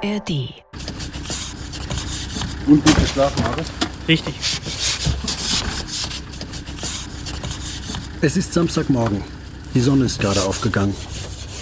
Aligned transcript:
ARD. 0.00 0.30
Und 2.68 2.84
gut 2.84 2.96
geschlafen, 3.00 3.42
Markus? 3.42 3.66
Richtig. 4.06 4.34
Es 8.20 8.36
ist 8.36 8.52
Samstagmorgen. 8.52 9.22
Die 9.74 9.80
Sonne 9.80 10.04
ist 10.04 10.20
gerade 10.20 10.42
aufgegangen. 10.42 10.94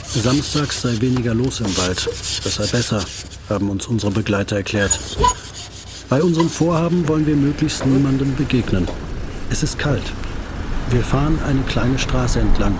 Samstags 0.04 0.82
sei 0.82 1.00
weniger 1.00 1.34
los 1.34 1.60
im 1.60 1.76
Wald. 1.78 2.08
Das 2.44 2.56
sei 2.56 2.66
besser, 2.66 3.04
haben 3.48 3.70
uns 3.70 3.86
unsere 3.86 4.12
Begleiter 4.12 4.56
erklärt. 4.56 4.98
Bei 6.10 6.22
unserem 6.22 6.50
Vorhaben 6.50 7.08
wollen 7.08 7.26
wir 7.26 7.36
möglichst 7.36 7.86
niemandem 7.86 8.36
begegnen. 8.36 8.86
Es 9.50 9.62
ist 9.62 9.78
kalt. 9.78 10.12
Wir 10.90 11.02
fahren 11.02 11.38
eine 11.46 11.62
kleine 11.62 11.98
Straße 11.98 12.40
entlang. 12.40 12.78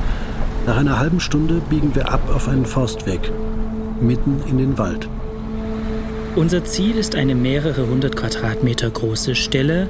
Nach 0.67 0.77
einer 0.77 0.99
halben 0.99 1.21
Stunde 1.21 1.63
biegen 1.71 1.95
wir 1.95 2.11
ab 2.11 2.29
auf 2.35 2.47
einen 2.47 2.67
Forstweg, 2.67 3.33
mitten 4.01 4.43
in 4.49 4.59
den 4.59 4.77
Wald. 4.77 5.09
Unser 6.37 6.67
Ziel 6.67 6.99
ist 6.99 7.15
eine 7.15 7.35
mehrere 7.35 7.87
hundert 7.89 8.15
Quadratmeter 8.15 8.91
große 8.91 9.35
Stelle, 9.35 9.89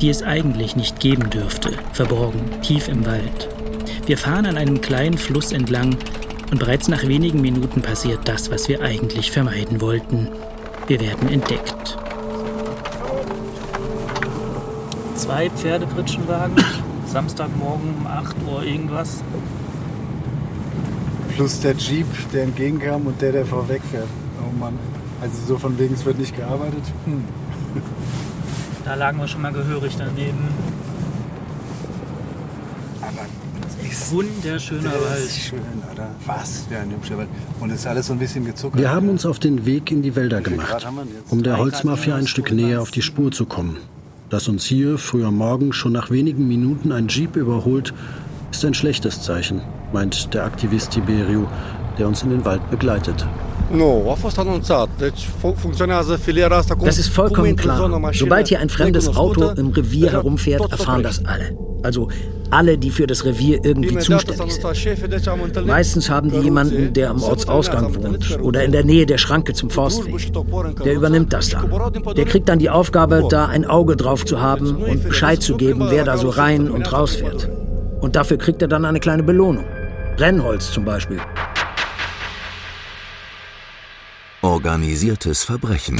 die 0.00 0.10
es 0.10 0.24
eigentlich 0.24 0.74
nicht 0.74 0.98
geben 0.98 1.30
dürfte, 1.30 1.70
verborgen, 1.92 2.40
tief 2.62 2.88
im 2.88 3.06
Wald. 3.06 3.48
Wir 4.04 4.18
fahren 4.18 4.46
an 4.46 4.58
einem 4.58 4.80
kleinen 4.80 5.16
Fluss 5.16 5.52
entlang 5.52 5.96
und 6.50 6.58
bereits 6.58 6.88
nach 6.88 7.04
wenigen 7.04 7.40
Minuten 7.40 7.80
passiert 7.80 8.18
das, 8.24 8.50
was 8.50 8.68
wir 8.68 8.82
eigentlich 8.82 9.30
vermeiden 9.30 9.80
wollten. 9.80 10.26
Wir 10.88 11.00
werden 11.00 11.28
entdeckt. 11.28 11.96
Zwei 15.14 15.48
Pferdepritschenwagen, 15.48 16.56
Samstagmorgen 17.06 17.94
um 18.00 18.06
8 18.08 18.34
Uhr 18.50 18.64
irgendwas. 18.64 19.22
Plus 21.36 21.60
der 21.60 21.76
Jeep, 21.76 22.06
der 22.32 22.42
entgegenkam 22.42 23.06
und 23.06 23.22
der, 23.22 23.30
der 23.30 23.46
vorwegfährt. 23.46 24.08
Oh 24.40 24.58
Mann. 24.58 24.76
Also 25.20 25.34
so 25.46 25.58
von 25.58 25.78
wegen, 25.78 25.94
es 25.94 26.04
wird 26.04 26.18
nicht 26.18 26.36
gearbeitet. 26.36 26.82
Hm. 27.04 27.24
Da 28.84 28.94
lagen 28.94 29.18
wir 29.18 29.28
schon 29.28 29.42
mal 29.42 29.52
gehörig 29.52 29.96
daneben. 29.98 30.48
Aber 33.00 33.26
das 33.62 33.90
ist 33.90 34.12
Wunderschöner 34.12 34.90
das 34.90 35.10
Wald. 35.10 35.24
ist 35.24 35.38
schön, 35.38 35.60
oder? 35.92 36.08
Was 36.26 36.64
für 36.68 36.78
ein 36.78 36.90
hübscher 36.90 37.16
Wald. 37.16 37.28
Und 37.60 37.70
es 37.70 37.80
ist 37.80 37.86
alles 37.86 38.06
so 38.06 38.12
ein 38.12 38.18
bisschen 38.18 38.44
gezuckert. 38.44 38.80
Wir 38.80 38.90
haben 38.90 39.08
uns 39.08 39.24
auf 39.24 39.38
den 39.38 39.64
Weg 39.64 39.90
in 39.90 40.02
die 40.02 40.14
Wälder 40.14 40.40
gemacht, 40.40 40.86
um 41.30 41.42
der 41.42 41.58
Holzmafia 41.58 42.16
ein 42.16 42.26
Stück 42.26 42.52
näher 42.52 42.82
auf 42.82 42.90
die 42.90 43.02
Spur 43.02 43.32
zu 43.32 43.46
kommen. 43.46 43.78
Dass 44.30 44.48
uns 44.48 44.64
hier 44.64 44.98
früh 44.98 45.24
am 45.24 45.36
Morgen 45.36 45.72
schon 45.72 45.92
nach 45.92 46.10
wenigen 46.10 46.48
Minuten 46.48 46.92
ein 46.92 47.08
Jeep 47.08 47.36
überholt, 47.36 47.94
ist 48.50 48.64
ein 48.64 48.74
schlechtes 48.74 49.22
Zeichen, 49.22 49.62
meint 49.92 50.34
der 50.34 50.44
Aktivist 50.44 50.90
Tiberio, 50.92 51.48
der 51.98 52.08
uns 52.08 52.22
in 52.22 52.30
den 52.30 52.44
Wald 52.44 52.68
begleitet. 52.70 53.26
Das 56.84 56.98
ist 56.98 57.08
vollkommen 57.08 57.56
klar. 57.56 58.12
Sobald 58.12 58.48
hier 58.48 58.60
ein 58.60 58.68
fremdes 58.68 59.16
Auto 59.16 59.50
im 59.50 59.68
Revier 59.68 60.12
herumfährt, 60.12 60.70
erfahren 60.70 61.02
das 61.02 61.24
alle. 61.24 61.56
Also 61.82 62.08
alle, 62.50 62.78
die 62.78 62.90
für 62.90 63.06
das 63.06 63.24
Revier 63.24 63.60
irgendwie 63.64 63.98
zuständig 63.98 64.54
sind. 64.54 65.66
Meistens 65.66 66.08
haben 66.08 66.30
die 66.30 66.38
jemanden, 66.38 66.92
der 66.92 67.10
am 67.10 67.22
Ortsausgang 67.22 67.94
wohnt 67.94 68.38
oder 68.40 68.64
in 68.64 68.72
der 68.72 68.84
Nähe 68.84 69.06
der 69.06 69.18
Schranke 69.18 69.54
zum 69.54 69.70
Forstweg. 69.70 70.32
Der 70.84 70.94
übernimmt 70.94 71.32
das 71.32 71.50
dann. 71.50 71.70
Der 72.16 72.24
kriegt 72.24 72.48
dann 72.48 72.58
die 72.58 72.70
Aufgabe, 72.70 73.26
da 73.28 73.46
ein 73.46 73.64
Auge 73.64 73.96
drauf 73.96 74.24
zu 74.24 74.40
haben 74.40 74.76
und 74.76 75.08
Bescheid 75.08 75.42
zu 75.42 75.56
geben, 75.56 75.86
wer 75.90 76.04
da 76.04 76.16
so 76.16 76.28
rein 76.28 76.70
und 76.70 76.92
raus 76.92 77.16
fährt. 77.16 77.48
Und 78.00 78.16
dafür 78.16 78.38
kriegt 78.38 78.62
er 78.62 78.68
dann 78.68 78.84
eine 78.84 79.00
kleine 79.00 79.22
Belohnung. 79.22 79.64
Brennholz 80.16 80.70
zum 80.70 80.84
Beispiel. 80.84 81.18
Organisiertes 84.44 85.42
Verbrechen. 85.42 85.98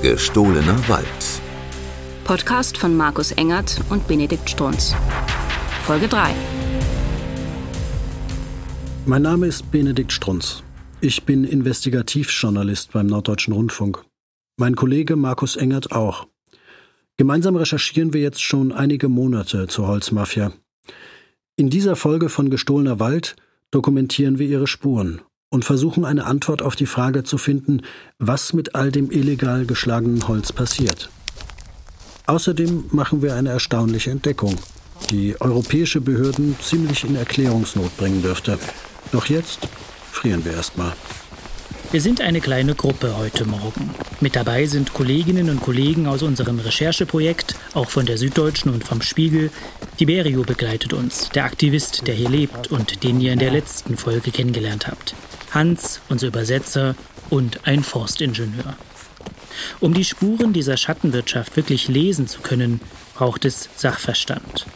Gestohlener 0.00 0.88
Wald. 0.88 1.42
Podcast 2.24 2.78
von 2.78 2.96
Markus 2.96 3.32
Engert 3.32 3.78
und 3.90 4.08
Benedikt 4.08 4.48
Strunz. 4.48 4.94
Folge 5.84 6.08
3. 6.08 6.32
Mein 9.04 9.20
Name 9.20 9.48
ist 9.48 9.70
Benedikt 9.70 10.12
Strunz. 10.12 10.62
Ich 11.02 11.26
bin 11.26 11.44
Investigativjournalist 11.44 12.92
beim 12.92 13.08
Norddeutschen 13.08 13.52
Rundfunk. 13.52 14.02
Mein 14.56 14.74
Kollege 14.74 15.14
Markus 15.14 15.56
Engert 15.56 15.92
auch. 15.92 16.26
Gemeinsam 17.18 17.54
recherchieren 17.54 18.14
wir 18.14 18.22
jetzt 18.22 18.42
schon 18.42 18.72
einige 18.72 19.10
Monate 19.10 19.66
zur 19.66 19.88
Holzmafia. 19.88 20.54
In 21.56 21.68
dieser 21.68 21.96
Folge 21.96 22.30
von 22.30 22.48
Gestohlener 22.48 22.98
Wald 22.98 23.36
dokumentieren 23.70 24.38
wir 24.38 24.48
ihre 24.48 24.66
Spuren 24.66 25.20
und 25.50 25.64
versuchen 25.64 26.04
eine 26.04 26.24
Antwort 26.24 26.62
auf 26.62 26.76
die 26.76 26.86
Frage 26.86 27.24
zu 27.24 27.36
finden, 27.36 27.82
was 28.18 28.52
mit 28.52 28.74
all 28.74 28.90
dem 28.92 29.10
illegal 29.10 29.66
geschlagenen 29.66 30.26
Holz 30.28 30.52
passiert. 30.52 31.10
Außerdem 32.26 32.84
machen 32.92 33.22
wir 33.22 33.34
eine 33.34 33.50
erstaunliche 33.50 34.12
Entdeckung, 34.12 34.56
die 35.10 35.40
europäische 35.40 36.00
Behörden 36.00 36.56
ziemlich 36.60 37.04
in 37.04 37.16
Erklärungsnot 37.16 37.96
bringen 37.96 38.22
dürfte. 38.22 38.58
Doch 39.10 39.26
jetzt 39.26 39.66
frieren 40.12 40.44
wir 40.44 40.52
erstmal. 40.52 40.92
Wir 41.90 42.00
sind 42.00 42.20
eine 42.20 42.40
kleine 42.40 42.76
Gruppe 42.76 43.16
heute 43.16 43.44
Morgen. 43.44 43.90
Mit 44.20 44.36
dabei 44.36 44.66
sind 44.66 44.94
Kolleginnen 44.94 45.50
und 45.50 45.60
Kollegen 45.60 46.06
aus 46.06 46.22
unserem 46.22 46.60
Rechercheprojekt, 46.60 47.56
auch 47.74 47.90
von 47.90 48.06
der 48.06 48.16
Süddeutschen 48.16 48.72
und 48.72 48.84
vom 48.84 49.02
Spiegel. 49.02 49.50
Tiberio 49.96 50.42
begleitet 50.42 50.92
uns, 50.92 51.30
der 51.30 51.46
Aktivist, 51.46 52.06
der 52.06 52.14
hier 52.14 52.28
lebt 52.28 52.70
und 52.70 53.02
den 53.02 53.20
ihr 53.20 53.32
in 53.32 53.40
der 53.40 53.50
letzten 53.50 53.96
Folge 53.96 54.30
kennengelernt 54.30 54.86
habt. 54.86 55.16
Hans, 55.52 56.00
unser 56.08 56.28
Übersetzer 56.28 56.94
und 57.28 57.66
ein 57.66 57.82
Forstingenieur. 57.82 58.76
Um 59.80 59.94
die 59.94 60.04
Spuren 60.04 60.52
dieser 60.52 60.76
Schattenwirtschaft 60.76 61.56
wirklich 61.56 61.88
lesen 61.88 62.28
zu 62.28 62.40
können, 62.40 62.80
braucht 63.14 63.44
es 63.44 63.68
Sachverstand. 63.76 64.66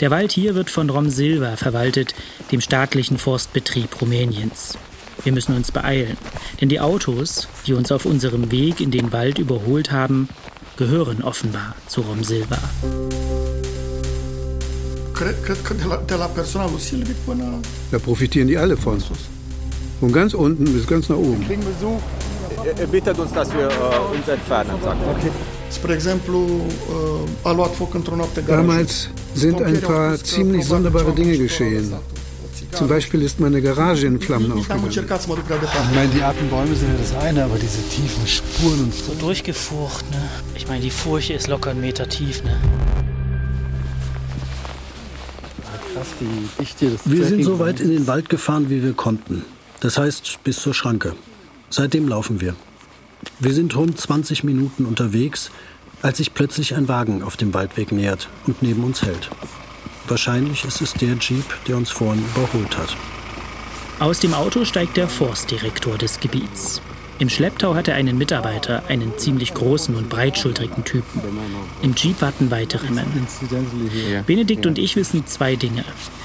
Der 0.00 0.10
Wald 0.10 0.32
hier 0.32 0.54
wird 0.54 0.70
von 0.70 0.88
Rom 0.88 1.10
Silva 1.10 1.56
verwaltet, 1.56 2.14
dem 2.52 2.60
staatlichen 2.60 3.18
Forstbetrieb 3.18 4.00
Rumäniens. 4.00 4.78
Wir 5.22 5.32
müssen 5.32 5.56
uns 5.56 5.72
beeilen, 5.72 6.16
denn 6.60 6.68
die 6.68 6.80
Autos, 6.80 7.48
die 7.66 7.72
uns 7.72 7.92
auf 7.92 8.04
unserem 8.04 8.50
Weg 8.50 8.80
in 8.80 8.90
den 8.90 9.12
Wald 9.12 9.38
überholt 9.38 9.90
haben, 9.90 10.28
gehören 10.76 11.22
offenbar 11.22 11.74
zu 11.86 12.02
Rom 12.02 12.24
Silva. 12.24 12.58
Da 17.90 17.98
profitieren 17.98 18.48
die 18.48 18.58
alle 18.58 18.76
von. 18.76 19.02
Von 20.00 20.12
ganz 20.12 20.34
unten 20.34 20.64
bis 20.64 20.86
ganz 20.86 21.08
nach 21.08 21.16
oben. 21.16 21.40
Besuch. 21.46 22.00
Er 22.78 22.86
bittet 22.86 23.18
uns, 23.18 23.32
dass 23.32 23.52
wir 23.52 23.68
äh, 23.68 24.16
uns 24.16 24.26
entfernen, 24.26 24.70
sagt 24.82 25.02
er. 25.02 25.10
Okay. 25.10 25.30
Garaj. 28.42 28.62
Damals 28.62 29.08
sind 29.34 29.60
ein 29.60 29.80
paar 29.80 30.16
ziemlich 30.16 30.64
sonderbare 30.64 31.12
Dinge 31.12 31.36
geschehen. 31.36 31.92
Zum 32.70 32.88
Beispiel 32.88 33.22
ist 33.22 33.38
meine 33.38 33.62
Garage 33.62 34.06
in 34.06 34.20
Flammen 34.20 34.50
Am 34.50 34.58
aufgegangen. 34.58 34.90
Ich 34.90 35.94
meine, 35.94 36.08
die 36.08 36.22
alten 36.22 36.48
Bäume 36.48 36.74
sind 36.74 36.88
ja 36.88 36.98
das 36.98 37.14
eine, 37.22 37.44
aber 37.44 37.56
diese 37.56 37.82
tiefen 37.88 38.26
Spuren 38.26 38.84
und 38.84 38.94
So 38.94 39.14
durchgefurcht, 39.14 40.10
ne? 40.10 40.22
Ich 40.56 40.66
meine, 40.66 40.80
die 40.80 40.90
Furche 40.90 41.34
ist 41.34 41.46
locker 41.46 41.70
einen 41.70 41.80
Meter 41.80 42.08
tief, 42.08 42.42
ne? 42.42 42.56
das 45.94 47.10
Wir 47.10 47.24
sind 47.24 47.44
so 47.44 47.58
weit 47.58 47.80
in 47.80 47.90
den 47.90 48.06
Wald 48.06 48.28
gefahren, 48.28 48.68
wie 48.68 48.82
wir 48.82 48.92
konnten. 48.94 49.44
Das 49.84 49.98
heißt, 49.98 50.38
bis 50.44 50.62
zur 50.62 50.72
Schranke. 50.72 51.14
Seitdem 51.68 52.08
laufen 52.08 52.40
wir. 52.40 52.56
Wir 53.38 53.52
sind 53.52 53.76
rund 53.76 54.00
20 54.00 54.42
Minuten 54.42 54.86
unterwegs, 54.86 55.50
als 56.00 56.16
sich 56.16 56.32
plötzlich 56.32 56.74
ein 56.74 56.88
Wagen 56.88 57.22
auf 57.22 57.36
dem 57.36 57.52
Waldweg 57.52 57.92
nähert 57.92 58.30
und 58.46 58.62
neben 58.62 58.82
uns 58.82 59.02
hält. 59.02 59.28
Wahrscheinlich 60.08 60.64
ist 60.64 60.80
es 60.80 60.94
der 60.94 61.18
Jeep, 61.20 61.44
der 61.68 61.76
uns 61.76 61.90
vorhin 61.90 62.24
überholt 62.34 62.78
hat. 62.78 62.96
Aus 63.98 64.20
dem 64.20 64.32
Auto 64.32 64.64
steigt 64.64 64.96
der 64.96 65.06
Forstdirektor 65.06 65.98
des 65.98 66.18
Gebiets. 66.18 66.80
Im 67.20 67.28
Schlepptau 67.28 67.76
hat 67.76 67.86
er 67.86 67.94
einen 67.94 68.18
Mitarbeiter, 68.18 68.82
einen 68.88 69.16
ziemlich 69.18 69.54
großen 69.54 69.94
und 69.94 70.08
breitschultrigen 70.08 70.84
Typen. 70.84 71.22
Im 71.80 71.94
Jeep 71.94 72.20
warten 72.20 72.50
weitere 72.50 72.90
Männer. 72.90 73.06
Benedikt 74.26 74.66
und 74.66 74.78
ich 74.78 74.96
wissen 74.96 75.24
zwei 75.26 75.54
Dinge. 75.54 75.84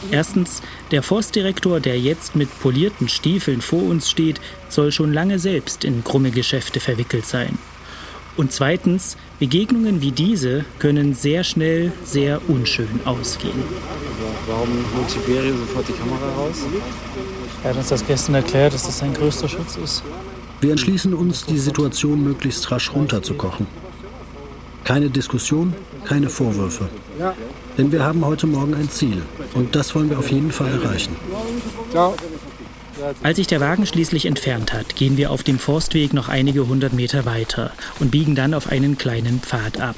Erstens, 0.09 0.61
der 0.89 1.03
Forstdirektor, 1.03 1.79
der 1.79 1.99
jetzt 1.99 2.35
mit 2.35 2.59
polierten 2.59 3.07
Stiefeln 3.07 3.61
vor 3.61 3.83
uns 3.83 4.09
steht, 4.09 4.41
soll 4.67 4.91
schon 4.91 5.13
lange 5.13 5.37
selbst 5.37 5.83
in 5.83 6.03
krumme 6.03 6.31
Geschäfte 6.31 6.79
verwickelt 6.79 7.27
sein. 7.27 7.59
Und 8.35 8.51
zweitens, 8.51 9.17
Begegnungen 9.37 10.01
wie 10.01 10.11
diese 10.11 10.65
können 10.79 11.13
sehr 11.13 11.43
schnell 11.43 11.91
sehr 12.03 12.41
unschön 12.49 13.01
ausgehen. 13.05 13.63
Warum 14.47 14.69
holt 14.95 15.07
Tiberio 15.07 15.55
sofort 15.57 15.87
die 15.87 15.93
Kamera 15.93 16.33
raus? 16.35 16.63
Er 17.63 17.71
hat 17.71 17.77
uns 17.77 17.89
das 17.89 18.07
gestern 18.07 18.35
erklärt, 18.35 18.73
dass 18.73 18.85
das 18.85 18.97
sein 18.97 19.13
größter 19.13 19.49
Schutz 19.49 19.77
ist. 19.83 20.03
Wir 20.61 20.71
entschließen 20.71 21.13
uns, 21.13 21.45
die 21.45 21.57
Situation 21.57 22.23
möglichst 22.23 22.69
rasch 22.71 22.93
runterzukochen. 22.93 23.67
Keine 24.83 25.09
Diskussion, 25.09 25.73
keine 26.05 26.29
Vorwürfe. 26.29 26.89
Denn 27.77 27.91
wir 27.91 28.03
haben 28.03 28.25
heute 28.25 28.47
Morgen 28.47 28.73
ein 28.73 28.89
Ziel. 28.89 29.21
Und 29.53 29.75
das 29.75 29.95
wollen 29.95 30.09
wir 30.09 30.19
auf 30.19 30.31
jeden 30.31 30.51
Fall 30.51 30.71
erreichen. 30.71 31.15
Ciao. 31.91 32.15
Als 33.23 33.37
sich 33.37 33.47
der 33.47 33.61
Wagen 33.61 33.85
schließlich 33.85 34.25
entfernt 34.25 34.73
hat, 34.73 34.95
gehen 34.95 35.15
wir 35.15 35.31
auf 35.31 35.43
dem 35.43 35.59
Forstweg 35.59 36.13
noch 36.13 36.27
einige 36.27 36.67
hundert 36.67 36.91
Meter 36.93 37.25
weiter 37.25 37.71
und 37.99 38.11
biegen 38.11 38.35
dann 38.35 38.53
auf 38.53 38.67
einen 38.67 38.97
kleinen 38.97 39.39
Pfad 39.39 39.79
ab. 39.79 39.95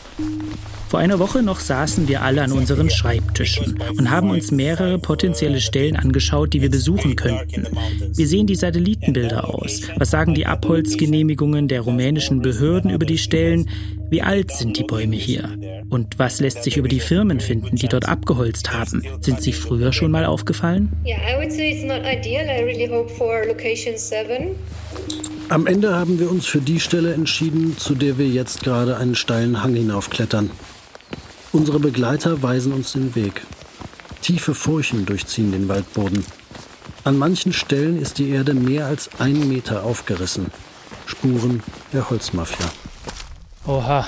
Vor 0.91 0.99
einer 0.99 1.19
Woche 1.19 1.41
noch 1.41 1.61
saßen 1.61 2.09
wir 2.09 2.21
alle 2.21 2.41
an 2.41 2.51
unseren 2.51 2.89
Schreibtischen 2.89 3.81
und 3.97 4.11
haben 4.11 4.29
uns 4.29 4.51
mehrere 4.51 4.99
potenzielle 4.99 5.61
Stellen 5.61 5.95
angeschaut, 5.95 6.51
die 6.51 6.61
wir 6.61 6.69
besuchen 6.69 7.15
könnten. 7.15 7.65
Wie 8.13 8.25
sehen 8.25 8.45
die 8.45 8.57
Satellitenbilder 8.57 9.47
aus? 9.47 9.83
Was 9.95 10.11
sagen 10.11 10.33
die 10.33 10.45
Abholzgenehmigungen 10.45 11.69
der 11.69 11.79
rumänischen 11.79 12.41
Behörden 12.41 12.91
über 12.91 13.05
die 13.05 13.17
Stellen? 13.17 13.69
Wie 14.09 14.21
alt 14.21 14.51
sind 14.51 14.77
die 14.77 14.83
Bäume 14.83 15.15
hier? 15.15 15.57
Und 15.89 16.19
was 16.19 16.41
lässt 16.41 16.63
sich 16.63 16.75
über 16.75 16.89
die 16.89 16.99
Firmen 16.99 17.39
finden, 17.39 17.77
die 17.77 17.87
dort 17.87 18.09
abgeholzt 18.09 18.73
haben? 18.73 19.01
Sind 19.21 19.41
sie 19.41 19.53
früher 19.53 19.93
schon 19.93 20.11
mal 20.11 20.25
aufgefallen? 20.25 20.91
Am 25.47 25.67
Ende 25.67 25.95
haben 25.95 26.19
wir 26.19 26.29
uns 26.29 26.47
für 26.47 26.59
die 26.59 26.81
Stelle 26.81 27.13
entschieden, 27.13 27.77
zu 27.77 27.95
der 27.95 28.17
wir 28.17 28.27
jetzt 28.27 28.63
gerade 28.63 28.97
einen 28.97 29.15
steilen 29.15 29.63
Hang 29.63 29.73
hinaufklettern. 29.73 30.49
Unsere 31.53 31.79
Begleiter 31.79 32.41
weisen 32.41 32.71
uns 32.71 32.93
den 32.93 33.13
Weg. 33.13 33.41
Tiefe 34.21 34.55
Furchen 34.55 35.05
durchziehen 35.05 35.51
den 35.51 35.67
Waldboden. 35.67 36.25
An 37.03 37.17
manchen 37.17 37.51
Stellen 37.51 38.01
ist 38.01 38.19
die 38.19 38.29
Erde 38.29 38.53
mehr 38.53 38.85
als 38.85 39.09
ein 39.19 39.49
Meter 39.49 39.83
aufgerissen. 39.83 40.47
Spuren 41.05 41.61
der 41.91 42.09
Holzmafia. 42.09 42.71
Oha. 43.67 44.07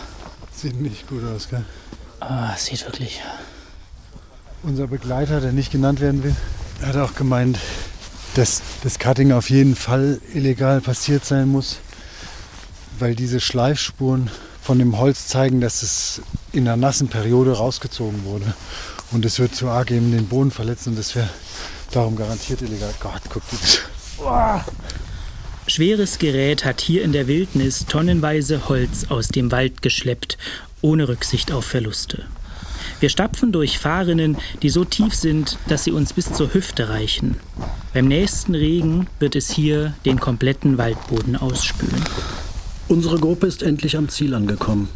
Sieht 0.56 0.80
nicht 0.80 1.08
gut 1.08 1.24
aus, 1.26 1.50
gell? 1.50 1.66
Ah, 2.22 2.56
sieht 2.56 2.86
wirklich. 2.86 3.22
Unser 4.62 4.88
Begleiter, 4.88 5.42
der 5.42 5.52
nicht 5.52 5.72
genannt 5.72 6.00
werden 6.00 6.24
will, 6.24 6.36
hat 6.82 6.96
auch 6.96 7.16
gemeint, 7.16 7.60
dass 8.36 8.62
das 8.84 9.00
Cutting 9.00 9.34
auf 9.34 9.50
jeden 9.50 9.76
Fall 9.76 10.22
illegal 10.34 10.80
passiert 10.80 11.26
sein 11.26 11.50
muss, 11.50 11.80
weil 13.00 13.16
diese 13.16 13.42
Schleifspuren 13.42 14.30
von 14.64 14.80
dem 14.80 14.98
Holz 14.98 15.28
zeigen, 15.28 15.60
dass 15.60 15.84
es 15.84 16.22
in 16.54 16.68
einer 16.68 16.78
nassen 16.78 17.10
Periode 17.10 17.52
rausgezogen 17.52 18.24
wurde. 18.24 18.54
Und 19.12 19.26
es 19.26 19.38
wird 19.40 19.54
zu 19.54 19.68
arg 19.68 19.92
eben 19.92 20.12
den 20.12 20.28
Boden 20.28 20.52
verletzen 20.52 20.90
und 20.90 21.00
das 21.00 21.16
wäre 21.16 21.30
darum 21.92 22.16
garantiert 22.16 22.62
illegal. 22.62 22.94
Gott, 23.00 23.22
guck 23.30 23.44
das. 23.52 23.80
Oh. 24.20 24.60
Schweres 25.68 26.18
Gerät 26.18 26.66
hat 26.66 26.82
hier 26.82 27.04
in 27.04 27.12
der 27.12 27.28
Wildnis 27.28 27.86
tonnenweise 27.88 28.68
Holz 28.70 29.06
aus 29.10 29.28
dem 29.28 29.52
Wald 29.52 29.82
geschleppt, 29.82 30.38
ohne 30.82 31.08
Rücksicht 31.08 31.52
auf 31.52 31.66
Verluste. 31.66 32.26
Wir 33.00 33.10
stapfen 33.10 33.52
durch 33.52 33.80
Fahrrinnen, 33.80 34.38
die 34.62 34.70
so 34.70 34.86
tief 34.86 35.14
sind, 35.14 35.58
dass 35.68 35.84
sie 35.84 35.92
uns 35.92 36.14
bis 36.14 36.32
zur 36.34 36.54
Hüfte 36.54 36.90
reichen. 36.90 37.38
Beim 37.94 38.08
nächsten 38.08 38.56
Regen 38.56 39.08
wird 39.20 39.36
es 39.36 39.52
hier 39.52 39.94
den 40.06 40.20
kompletten 40.20 40.78
Waldboden 40.78 41.36
ausspülen. 41.36 42.04
Unsere 42.90 43.18
Gruppe 43.18 43.48
ist 43.48 43.64
endlich 43.64 43.98
am 43.98 44.10
Ziel 44.10 44.34
angekommen. 44.34 44.90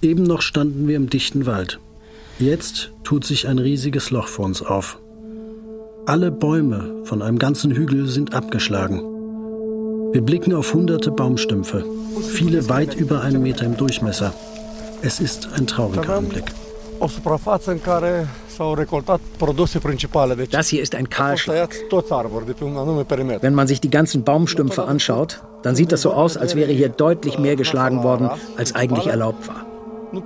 Eben 0.00 0.22
noch 0.22 0.42
standen 0.42 0.88
wir 0.88 0.96
im 0.96 1.10
dichten 1.10 1.44
Wald. 1.44 1.78
Jetzt 2.38 2.92
tut 3.04 3.24
sich 3.24 3.48
ein 3.48 3.58
riesiges 3.58 4.10
Loch 4.10 4.28
vor 4.28 4.46
uns 4.46 4.62
auf. 4.62 4.98
Alle 6.06 6.30
Bäume 6.30 7.02
von 7.04 7.20
einem 7.20 7.38
ganzen 7.38 7.72
Hügel 7.72 8.06
sind 8.06 8.32
abgeschlagen. 8.32 9.02
Wir 10.12 10.22
blicken 10.22 10.54
auf 10.54 10.72
hunderte 10.72 11.10
Baumstümpfe, 11.10 11.84
viele 12.30 12.68
weit 12.68 12.94
über 12.94 13.20
einen 13.20 13.42
Meter 13.42 13.66
im 13.66 13.76
Durchmesser. 13.76 14.32
Es 15.02 15.20
ist 15.20 15.48
ein 15.54 15.66
trauriger 15.66 16.16
Anblick. 16.16 16.46
Das 20.50 20.68
hier 20.68 20.82
ist 20.82 20.94
ein 20.94 21.08
Kahlschlag. 21.08 21.74
Wenn 23.40 23.54
man 23.54 23.66
sich 23.66 23.80
die 23.80 23.90
ganzen 23.90 24.24
Baumstümpfe 24.24 24.84
anschaut, 24.84 25.42
dann 25.62 25.74
sieht 25.74 25.92
das 25.92 26.02
so 26.02 26.12
aus, 26.12 26.36
als 26.36 26.54
wäre 26.56 26.72
hier 26.72 26.90
deutlich 26.90 27.38
mehr 27.38 27.56
geschlagen 27.56 28.02
worden, 28.02 28.30
als 28.56 28.74
eigentlich 28.74 29.06
erlaubt 29.06 29.48
war. 29.48 29.66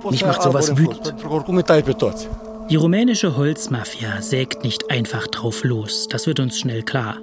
Mich 0.09 0.25
macht 0.25 0.41
sowas 0.41 0.77
wütend. 0.77 1.15
Die 2.69 2.75
rumänische 2.75 3.37
Holzmafia 3.37 4.21
sägt 4.21 4.63
nicht 4.63 4.89
einfach 4.89 5.27
drauf 5.27 5.63
los, 5.63 6.07
das 6.09 6.25
wird 6.27 6.39
uns 6.39 6.59
schnell 6.59 6.83
klar. 6.83 7.17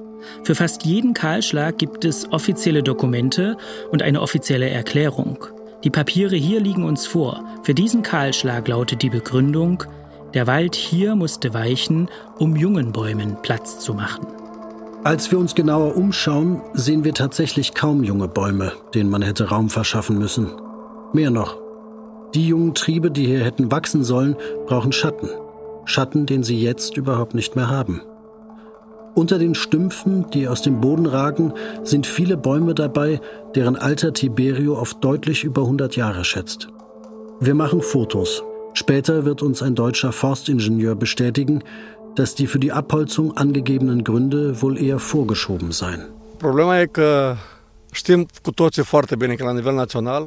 Für 0.45 0.55
fast 0.55 0.85
jeden 0.85 1.15
Kahlschlag 1.15 1.79
gibt 1.79 2.05
es 2.05 2.31
offizielle 2.31 2.83
Dokumente 2.83 3.57
und 3.91 4.03
eine 4.03 4.21
offizielle 4.21 4.71
Erklärung. 4.71 5.39
Die 5.85 5.91
Papiere 5.91 6.37
hier 6.37 6.61
liegen 6.61 6.85
uns 6.85 7.07
vor. 7.07 7.45
Für 7.63 7.75
diesen 7.75 8.03
Kahlschlag 8.03 8.69
lautet 8.69 9.03
die 9.03 9.11
Begründung, 9.11 9.85
der 10.35 10.47
Wald 10.47 10.75
hier 10.75 11.15
musste 11.15 11.53
weichen, 11.53 12.09
um 12.39 12.57
jungen 12.57 12.93
Bäumen 12.93 13.37
Platz 13.43 13.81
zu 13.81 13.93
machen. 13.93 14.27
Als 15.05 15.31
wir 15.31 15.39
uns 15.39 15.55
genauer 15.55 15.97
umschauen, 15.97 16.63
sehen 16.73 17.05
wir 17.05 17.13
tatsächlich 17.13 17.75
kaum 17.75 18.05
junge 18.05 18.29
Bäume, 18.29 18.73
denen 18.95 19.11
man 19.11 19.23
hätte 19.23 19.49
Raum 19.49 19.69
verschaffen 19.69 20.19
müssen. 20.19 20.53
Mehr 21.13 21.31
noch, 21.31 21.59
die 22.35 22.47
jungen 22.47 22.75
Triebe, 22.75 23.11
die 23.11 23.27
hier 23.27 23.45
hätten 23.45 23.71
wachsen 23.73 24.05
sollen, 24.05 24.37
brauchen 24.67 24.93
Schatten. 24.93 25.29
Schatten, 25.85 26.25
den 26.27 26.45
sie 26.45 26.63
jetzt 26.63 26.97
überhaupt 26.97 27.35
nicht 27.35 27.57
mehr 27.57 27.69
haben. 27.69 28.01
Unter 29.15 29.39
den 29.39 29.55
Stümpfen, 29.55 30.31
die 30.31 30.49
aus 30.49 30.63
dem 30.63 30.81
Boden 30.81 31.07
ragen, 31.07 31.53
sind 31.83 32.07
viele 32.07 32.37
Bäume 32.37 32.75
dabei, 32.75 33.21
deren 33.55 33.77
Alter 33.77 34.13
Tiberio 34.13 34.77
auf 34.77 34.95
deutlich 34.95 35.45
über 35.45 35.63
100 35.63 35.97
Jahre 35.97 36.25
schätzt. 36.25 36.69
Wir 37.41 37.55
machen 37.55 37.83
Fotos, 37.83 38.43
Später 38.75 39.25
wird 39.25 39.43
uns 39.43 39.63
ein 39.63 39.75
deutscher 39.75 40.13
Forstingenieur 40.13 40.95
bestätigen, 40.95 41.63
dass 42.15 42.35
die 42.35 42.47
für 42.47 42.59
die 42.59 42.73
Abholzung 42.73 43.37
angegebenen 43.37 44.05
Gründe 44.05 44.63
wohl 44.63 44.81
eher 44.81 44.99
vorgeschoben 44.99 45.73
seien. 45.73 46.05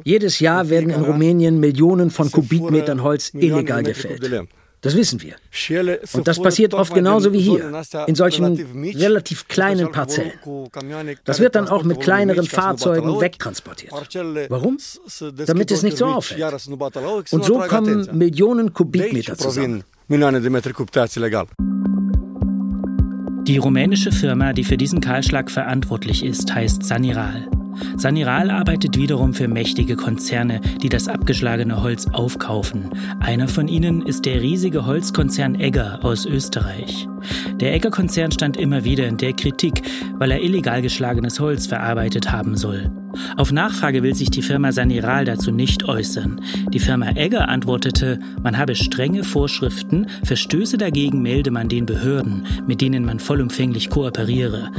Jedes 0.04 0.38
Jahr 0.38 0.68
werden 0.70 0.90
in 0.90 1.02
Rumänien 1.02 1.58
Millionen 1.58 2.10
von 2.10 2.30
Kubikmetern 2.30 3.02
Holz 3.02 3.32
illegal 3.34 3.82
gefällt. 3.82 4.22
Das 4.86 4.96
wissen 4.96 5.20
wir. 5.20 5.34
Und 6.12 6.28
das 6.28 6.40
passiert 6.40 6.72
oft 6.72 6.94
genauso 6.94 7.32
wie 7.32 7.40
hier, 7.40 7.82
in 8.06 8.14
solchen 8.14 8.54
relativ 8.94 9.48
kleinen 9.48 9.90
Parzellen. 9.90 10.32
Das 11.24 11.40
wird 11.40 11.56
dann 11.56 11.68
auch 11.68 11.82
mit 11.82 12.00
kleineren 12.00 12.46
Fahrzeugen 12.46 13.20
wegtransportiert. 13.20 13.92
Warum? 14.48 14.78
Damit 15.46 15.72
es 15.72 15.82
nicht 15.82 15.96
so 15.96 16.06
auffällt. 16.06 16.40
Und 17.32 17.44
so 17.44 17.58
kommen 17.58 18.08
Millionen 18.16 18.72
Kubikmeter 18.72 19.36
zusammen. 19.36 19.82
Die 23.48 23.58
rumänische 23.58 24.12
Firma, 24.12 24.52
die 24.52 24.64
für 24.64 24.76
diesen 24.76 25.00
Kahlschlag 25.00 25.50
verantwortlich 25.50 26.24
ist, 26.24 26.54
heißt 26.54 26.84
Saniral. 26.84 27.48
Saniral 27.96 28.50
arbeitet 28.50 28.96
wiederum 28.96 29.34
für 29.34 29.48
mächtige 29.48 29.96
Konzerne, 29.96 30.60
die 30.82 30.88
das 30.88 31.08
abgeschlagene 31.08 31.82
Holz 31.82 32.06
aufkaufen. 32.12 32.90
Einer 33.20 33.48
von 33.48 33.68
ihnen 33.68 34.02
ist 34.02 34.26
der 34.26 34.42
riesige 34.42 34.86
Holzkonzern 34.86 35.54
Egger 35.54 36.00
aus 36.02 36.26
Österreich. 36.26 37.08
Der 37.60 37.74
Egger-Konzern 37.74 38.32
stand 38.32 38.56
immer 38.56 38.84
wieder 38.84 39.06
in 39.06 39.16
der 39.16 39.32
Kritik, 39.32 39.82
weil 40.18 40.30
er 40.30 40.42
illegal 40.42 40.82
geschlagenes 40.82 41.40
Holz 41.40 41.66
verarbeitet 41.66 42.30
haben 42.30 42.56
soll. 42.56 42.90
Auf 43.36 43.52
Nachfrage 43.52 44.02
will 44.02 44.14
sich 44.14 44.30
die 44.30 44.42
Firma 44.42 44.72
Saniral 44.72 45.24
dazu 45.24 45.50
nicht 45.50 45.88
äußern. 45.88 46.40
Die 46.72 46.78
Firma 46.78 47.10
Egger 47.10 47.48
antwortete, 47.48 48.18
man 48.42 48.58
habe 48.58 48.74
strenge 48.74 49.24
Vorschriften, 49.24 50.06
Verstöße 50.24 50.78
dagegen 50.78 51.22
melde 51.22 51.50
man 51.50 51.68
den 51.68 51.86
Behörden, 51.86 52.46
mit 52.66 52.80
denen 52.80 53.04
man 53.04 53.18
vollumfänglich 53.18 53.90
kooperiere. 53.90 54.70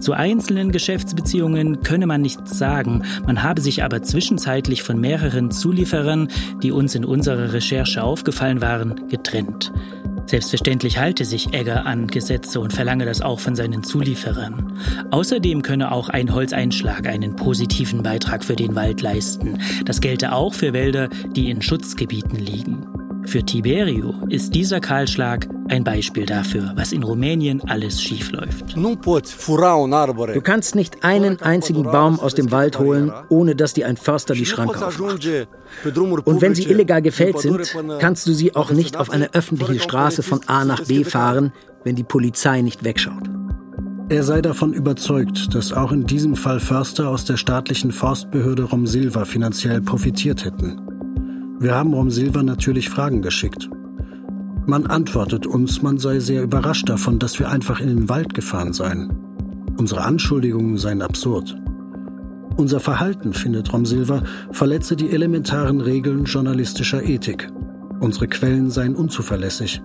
Zu 0.00 0.12
einzelnen 0.12 0.72
Geschäftsbeziehungen 0.72 1.82
könne 1.82 2.06
man 2.06 2.20
nichts 2.20 2.58
sagen, 2.58 3.02
man 3.26 3.42
habe 3.42 3.60
sich 3.60 3.82
aber 3.82 4.02
zwischenzeitlich 4.02 4.82
von 4.82 5.00
mehreren 5.00 5.50
Zulieferern, 5.50 6.28
die 6.62 6.72
uns 6.72 6.94
in 6.94 7.04
unserer 7.04 7.52
Recherche 7.52 8.02
aufgefallen 8.02 8.60
waren, 8.60 9.08
getrennt. 9.08 9.72
Selbstverständlich 10.26 10.98
halte 10.98 11.24
sich 11.24 11.52
Egger 11.52 11.86
an 11.86 12.06
Gesetze 12.06 12.60
und 12.60 12.72
verlange 12.72 13.04
das 13.04 13.20
auch 13.20 13.40
von 13.40 13.54
seinen 13.54 13.82
Zulieferern. 13.82 14.78
Außerdem 15.10 15.62
könne 15.62 15.92
auch 15.92 16.08
ein 16.08 16.34
Holzeinschlag 16.34 17.06
einen 17.06 17.36
positiven 17.36 18.02
Beitrag 18.02 18.44
für 18.44 18.56
den 18.56 18.74
Wald 18.74 19.00
leisten. 19.00 19.58
Das 19.84 20.00
gelte 20.00 20.32
auch 20.32 20.54
für 20.54 20.72
Wälder, 20.72 21.08
die 21.08 21.50
in 21.50 21.62
Schutzgebieten 21.62 22.38
liegen. 22.38 22.86
Für 23.26 23.42
Tiberio 23.42 24.14
ist 24.28 24.54
dieser 24.54 24.80
Kahlschlag 24.80 25.48
ein 25.68 25.82
Beispiel 25.82 26.26
dafür, 26.26 26.72
was 26.76 26.92
in 26.92 27.02
Rumänien 27.02 27.62
alles 27.68 28.02
schiefläuft. 28.02 28.76
Du 28.76 30.40
kannst 30.42 30.74
nicht 30.74 31.04
einen 31.04 31.40
einzigen 31.40 31.84
Baum 31.84 32.20
aus 32.20 32.34
dem 32.34 32.50
Wald 32.50 32.78
holen, 32.78 33.12
ohne 33.30 33.56
dass 33.56 33.72
dir 33.72 33.86
ein 33.86 33.96
Förster 33.96 34.34
die 34.34 34.46
Schranke 34.46 34.86
aufmacht. 34.86 35.28
Und 36.24 36.42
wenn 36.42 36.54
sie 36.54 36.64
illegal 36.64 37.02
gefällt 37.02 37.40
sind, 37.40 37.74
kannst 37.98 38.26
du 38.26 38.32
sie 38.32 38.54
auch 38.54 38.70
nicht 38.70 38.96
auf 38.96 39.10
eine 39.10 39.32
öffentliche 39.34 39.80
Straße 39.80 40.22
von 40.22 40.40
A 40.46 40.64
nach 40.64 40.84
B 40.84 41.04
fahren, 41.04 41.52
wenn 41.82 41.96
die 41.96 42.04
Polizei 42.04 42.60
nicht 42.60 42.84
wegschaut. 42.84 43.30
Er 44.10 44.22
sei 44.22 44.42
davon 44.42 44.74
überzeugt, 44.74 45.54
dass 45.54 45.72
auch 45.72 45.90
in 45.90 46.04
diesem 46.04 46.36
Fall 46.36 46.60
Förster 46.60 47.08
aus 47.08 47.24
der 47.24 47.38
staatlichen 47.38 47.90
Forstbehörde 47.90 48.64
Romsilva 48.64 49.24
finanziell 49.24 49.80
profitiert 49.80 50.44
hätten. 50.44 50.78
Wir 51.60 51.74
haben 51.74 51.94
Rom 51.94 52.10
Silva 52.10 52.42
natürlich 52.42 52.90
Fragen 52.90 53.22
geschickt. 53.22 53.70
Man 54.66 54.86
antwortet 54.86 55.46
uns, 55.46 55.82
man 55.82 55.98
sei 55.98 56.18
sehr 56.18 56.42
überrascht 56.42 56.88
davon, 56.88 57.18
dass 57.18 57.38
wir 57.38 57.50
einfach 57.50 57.80
in 57.80 57.88
den 57.88 58.08
Wald 58.08 58.34
gefahren 58.34 58.72
seien. 58.72 59.12
Unsere 59.76 60.02
Anschuldigungen 60.02 60.78
seien 60.78 61.02
absurd. 61.02 61.56
Unser 62.56 62.80
Verhalten, 62.80 63.32
findet 63.32 63.72
Romsilva, 63.72 64.22
verletze 64.52 64.96
die 64.96 65.10
elementaren 65.10 65.80
Regeln 65.80 66.24
journalistischer 66.24 67.02
Ethik. 67.02 67.48
Unsere 68.00 68.28
Quellen 68.28 68.70
seien 68.70 68.94
unzuverlässig. 68.94 69.82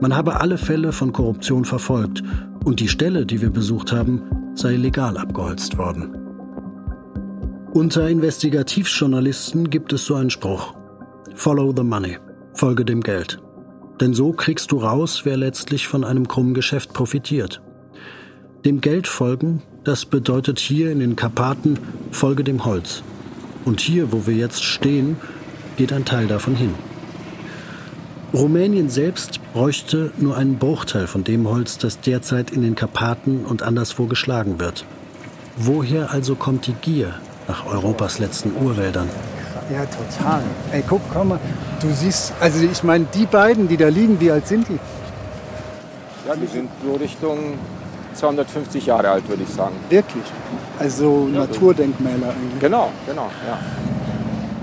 Man 0.00 0.16
habe 0.16 0.40
alle 0.40 0.58
Fälle 0.58 0.92
von 0.92 1.12
Korruption 1.12 1.64
verfolgt 1.64 2.22
und 2.64 2.80
die 2.80 2.88
Stelle, 2.88 3.26
die 3.26 3.40
wir 3.40 3.50
besucht 3.50 3.92
haben, 3.92 4.22
sei 4.54 4.76
legal 4.76 5.16
abgeholzt 5.18 5.76
worden. 5.76 6.16
Unter 7.72 8.08
Investigativjournalisten 8.08 9.68
gibt 9.68 9.92
es 9.92 10.06
so 10.06 10.14
einen 10.14 10.30
Spruch. 10.30 10.74
Follow 11.34 11.74
the 11.76 11.82
money. 11.82 12.18
Folge 12.54 12.84
dem 12.84 13.02
Geld. 13.02 13.38
Denn 14.00 14.14
so 14.14 14.32
kriegst 14.32 14.70
du 14.70 14.78
raus, 14.78 15.22
wer 15.24 15.36
letztlich 15.36 15.88
von 15.88 16.04
einem 16.04 16.28
krummen 16.28 16.54
Geschäft 16.54 16.92
profitiert. 16.92 17.60
Dem 18.64 18.80
Geld 18.80 19.08
folgen, 19.08 19.62
das 19.82 20.06
bedeutet 20.06 20.60
hier 20.60 20.90
in 20.92 21.00
den 21.00 21.16
Karpaten, 21.16 21.78
folge 22.12 22.44
dem 22.44 22.64
Holz. 22.64 23.02
Und 23.64 23.80
hier, 23.80 24.12
wo 24.12 24.26
wir 24.26 24.34
jetzt 24.34 24.62
stehen, 24.62 25.16
geht 25.76 25.92
ein 25.92 26.04
Teil 26.04 26.28
davon 26.28 26.54
hin. 26.54 26.74
Rumänien 28.32 28.88
selbst 28.88 29.40
bräuchte 29.52 30.12
nur 30.18 30.36
einen 30.36 30.58
Bruchteil 30.58 31.08
von 31.08 31.24
dem 31.24 31.48
Holz, 31.48 31.78
das 31.78 32.00
derzeit 32.00 32.52
in 32.52 32.62
den 32.62 32.76
Karpaten 32.76 33.44
und 33.44 33.62
anderswo 33.62 34.06
geschlagen 34.06 34.60
wird. 34.60 34.86
Woher 35.56 36.12
also 36.12 36.36
kommt 36.36 36.66
die 36.68 36.74
Gier 36.74 37.14
nach 37.48 37.66
Europas 37.66 38.18
letzten 38.18 38.52
Urwäldern? 38.56 39.08
Ja, 39.70 39.84
total. 39.86 40.42
Ey, 40.72 40.82
guck, 40.86 41.00
komm 41.12 41.28
mal. 41.28 41.40
Du 41.80 41.90
siehst, 41.92 42.32
also 42.40 42.64
ich 42.64 42.82
meine, 42.82 43.06
die 43.14 43.26
beiden, 43.26 43.68
die 43.68 43.76
da 43.76 43.88
liegen, 43.88 44.20
wie 44.20 44.30
alt 44.30 44.46
sind 44.46 44.68
die? 44.68 44.78
Ja, 46.26 46.34
die 46.36 46.46
sind 46.46 46.70
so 46.84 46.94
Richtung 46.94 47.38
250 48.14 48.86
Jahre 48.86 49.10
alt, 49.10 49.28
würde 49.28 49.42
ich 49.42 49.48
sagen. 49.48 49.74
Wirklich? 49.88 50.24
Also 50.78 51.28
ja, 51.32 51.40
Naturdenkmäler 51.40 52.28
eigentlich. 52.28 52.60
Genau, 52.60 52.90
genau, 53.06 53.30
ja. 53.46 53.58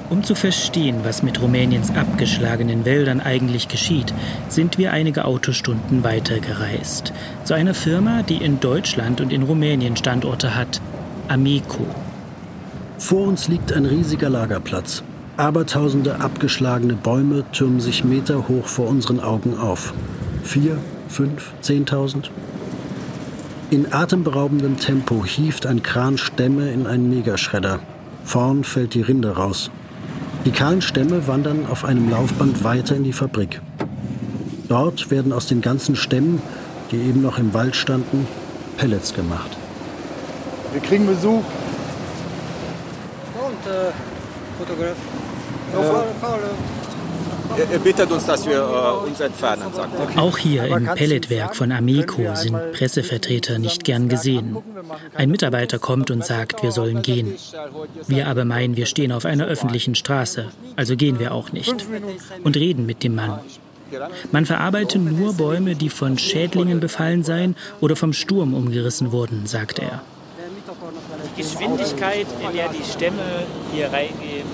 Um 0.09 0.23
zu 0.23 0.35
verstehen, 0.35 0.97
was 1.03 1.23
mit 1.23 1.41
Rumäniens 1.41 1.95
abgeschlagenen 1.95 2.83
Wäldern 2.83 3.21
eigentlich 3.21 3.69
geschieht, 3.69 4.13
sind 4.49 4.77
wir 4.77 4.91
einige 4.91 5.23
Autostunden 5.23 6.03
weitergereist. 6.03 7.13
Zu 7.45 7.53
einer 7.53 7.73
Firma, 7.73 8.21
die 8.21 8.43
in 8.43 8.59
Deutschland 8.59 9.21
und 9.21 9.31
in 9.31 9.43
Rumänien 9.43 9.95
Standorte 9.95 10.53
hat, 10.53 10.81
Ameco. 11.29 11.85
Vor 13.01 13.27
uns 13.27 13.47
liegt 13.47 13.73
ein 13.73 13.87
riesiger 13.87 14.29
Lagerplatz. 14.29 15.01
Abertausende 15.35 16.21
abgeschlagene 16.21 16.93
Bäume 16.93 17.43
türmen 17.51 17.81
sich 17.81 18.03
meterhoch 18.03 18.67
vor 18.67 18.87
unseren 18.87 19.19
Augen 19.19 19.57
auf. 19.57 19.93
Vier, 20.43 20.77
fünf, 21.09 21.51
zehntausend? 21.61 22.29
In 23.71 23.91
atemberaubendem 23.91 24.77
Tempo 24.77 25.25
hieft 25.25 25.65
ein 25.65 25.81
Kran 25.81 26.19
Stämme 26.19 26.71
in 26.71 26.85
einen 26.85 27.09
Megaschredder. 27.09 27.79
Vorn 28.23 28.63
fällt 28.63 28.93
die 28.93 29.01
Rinde 29.01 29.31
raus. 29.31 29.71
Die 30.45 30.51
kahlen 30.51 30.83
Stämme 30.83 31.27
wandern 31.27 31.65
auf 31.69 31.83
einem 31.83 32.09
Laufband 32.09 32.63
weiter 32.63 32.95
in 32.95 33.03
die 33.03 33.13
Fabrik. 33.13 33.61
Dort 34.69 35.09
werden 35.09 35.33
aus 35.33 35.47
den 35.47 35.61
ganzen 35.61 35.95
Stämmen, 35.95 36.39
die 36.91 36.97
eben 36.97 37.23
noch 37.23 37.39
im 37.39 37.53
Wald 37.55 37.75
standen, 37.75 38.27
Pellets 38.77 39.15
gemacht. 39.15 39.57
Wir 40.71 40.81
kriegen 40.81 41.07
Besuch. 41.07 41.43
Äh, 43.65 43.91
Fotograf. 44.57 44.95
Er 47.57 47.79
bittet 47.79 48.09
uns, 48.11 48.25
dass 48.25 48.45
wir 48.45 48.57
äh, 48.57 49.07
uns 49.07 49.19
entfernen, 49.19 49.73
sagt 49.73 50.15
er. 50.15 50.21
Auch 50.21 50.37
hier 50.37 50.65
im 50.65 50.85
Pelletwerk 50.85 51.55
von 51.55 51.71
Ameco 51.71 52.33
sind 52.35 52.55
Pressevertreter 52.73 53.59
nicht 53.59 53.83
gern 53.83 54.09
gesehen. 54.09 54.57
Ein 55.15 55.29
Mitarbeiter 55.29 55.77
kommt 55.77 56.11
und 56.11 56.25
sagt, 56.25 56.63
wir 56.63 56.71
sollen 56.71 57.01
gehen. 57.01 57.35
Wir 58.07 58.27
aber 58.27 58.45
meinen, 58.45 58.77
wir 58.77 58.85
stehen 58.85 59.11
auf 59.11 59.25
einer 59.25 59.45
öffentlichen 59.45 59.95
Straße, 59.95 60.47
also 60.75 60.95
gehen 60.95 61.19
wir 61.19 61.33
auch 61.33 61.51
nicht. 61.51 61.75
Und 62.43 62.55
reden 62.55 62.85
mit 62.85 63.03
dem 63.03 63.15
Mann. 63.15 63.39
Man 64.31 64.45
verarbeite 64.45 64.97
nur 64.99 65.33
Bäume, 65.33 65.75
die 65.75 65.89
von 65.89 66.17
Schädlingen 66.17 66.79
befallen 66.79 67.23
seien 67.23 67.55
oder 67.81 67.95
vom 67.97 68.13
Sturm 68.13 68.53
umgerissen 68.53 69.11
wurden, 69.11 69.45
sagt 69.45 69.79
er. 69.79 70.01
Die 71.35 71.41
Geschwindigkeit, 71.41 72.27
in 72.39 72.55
der 72.55 72.69
die 72.69 72.83
Stämme 72.83 73.45
hier 73.73 73.91
reingehen, 73.91 74.47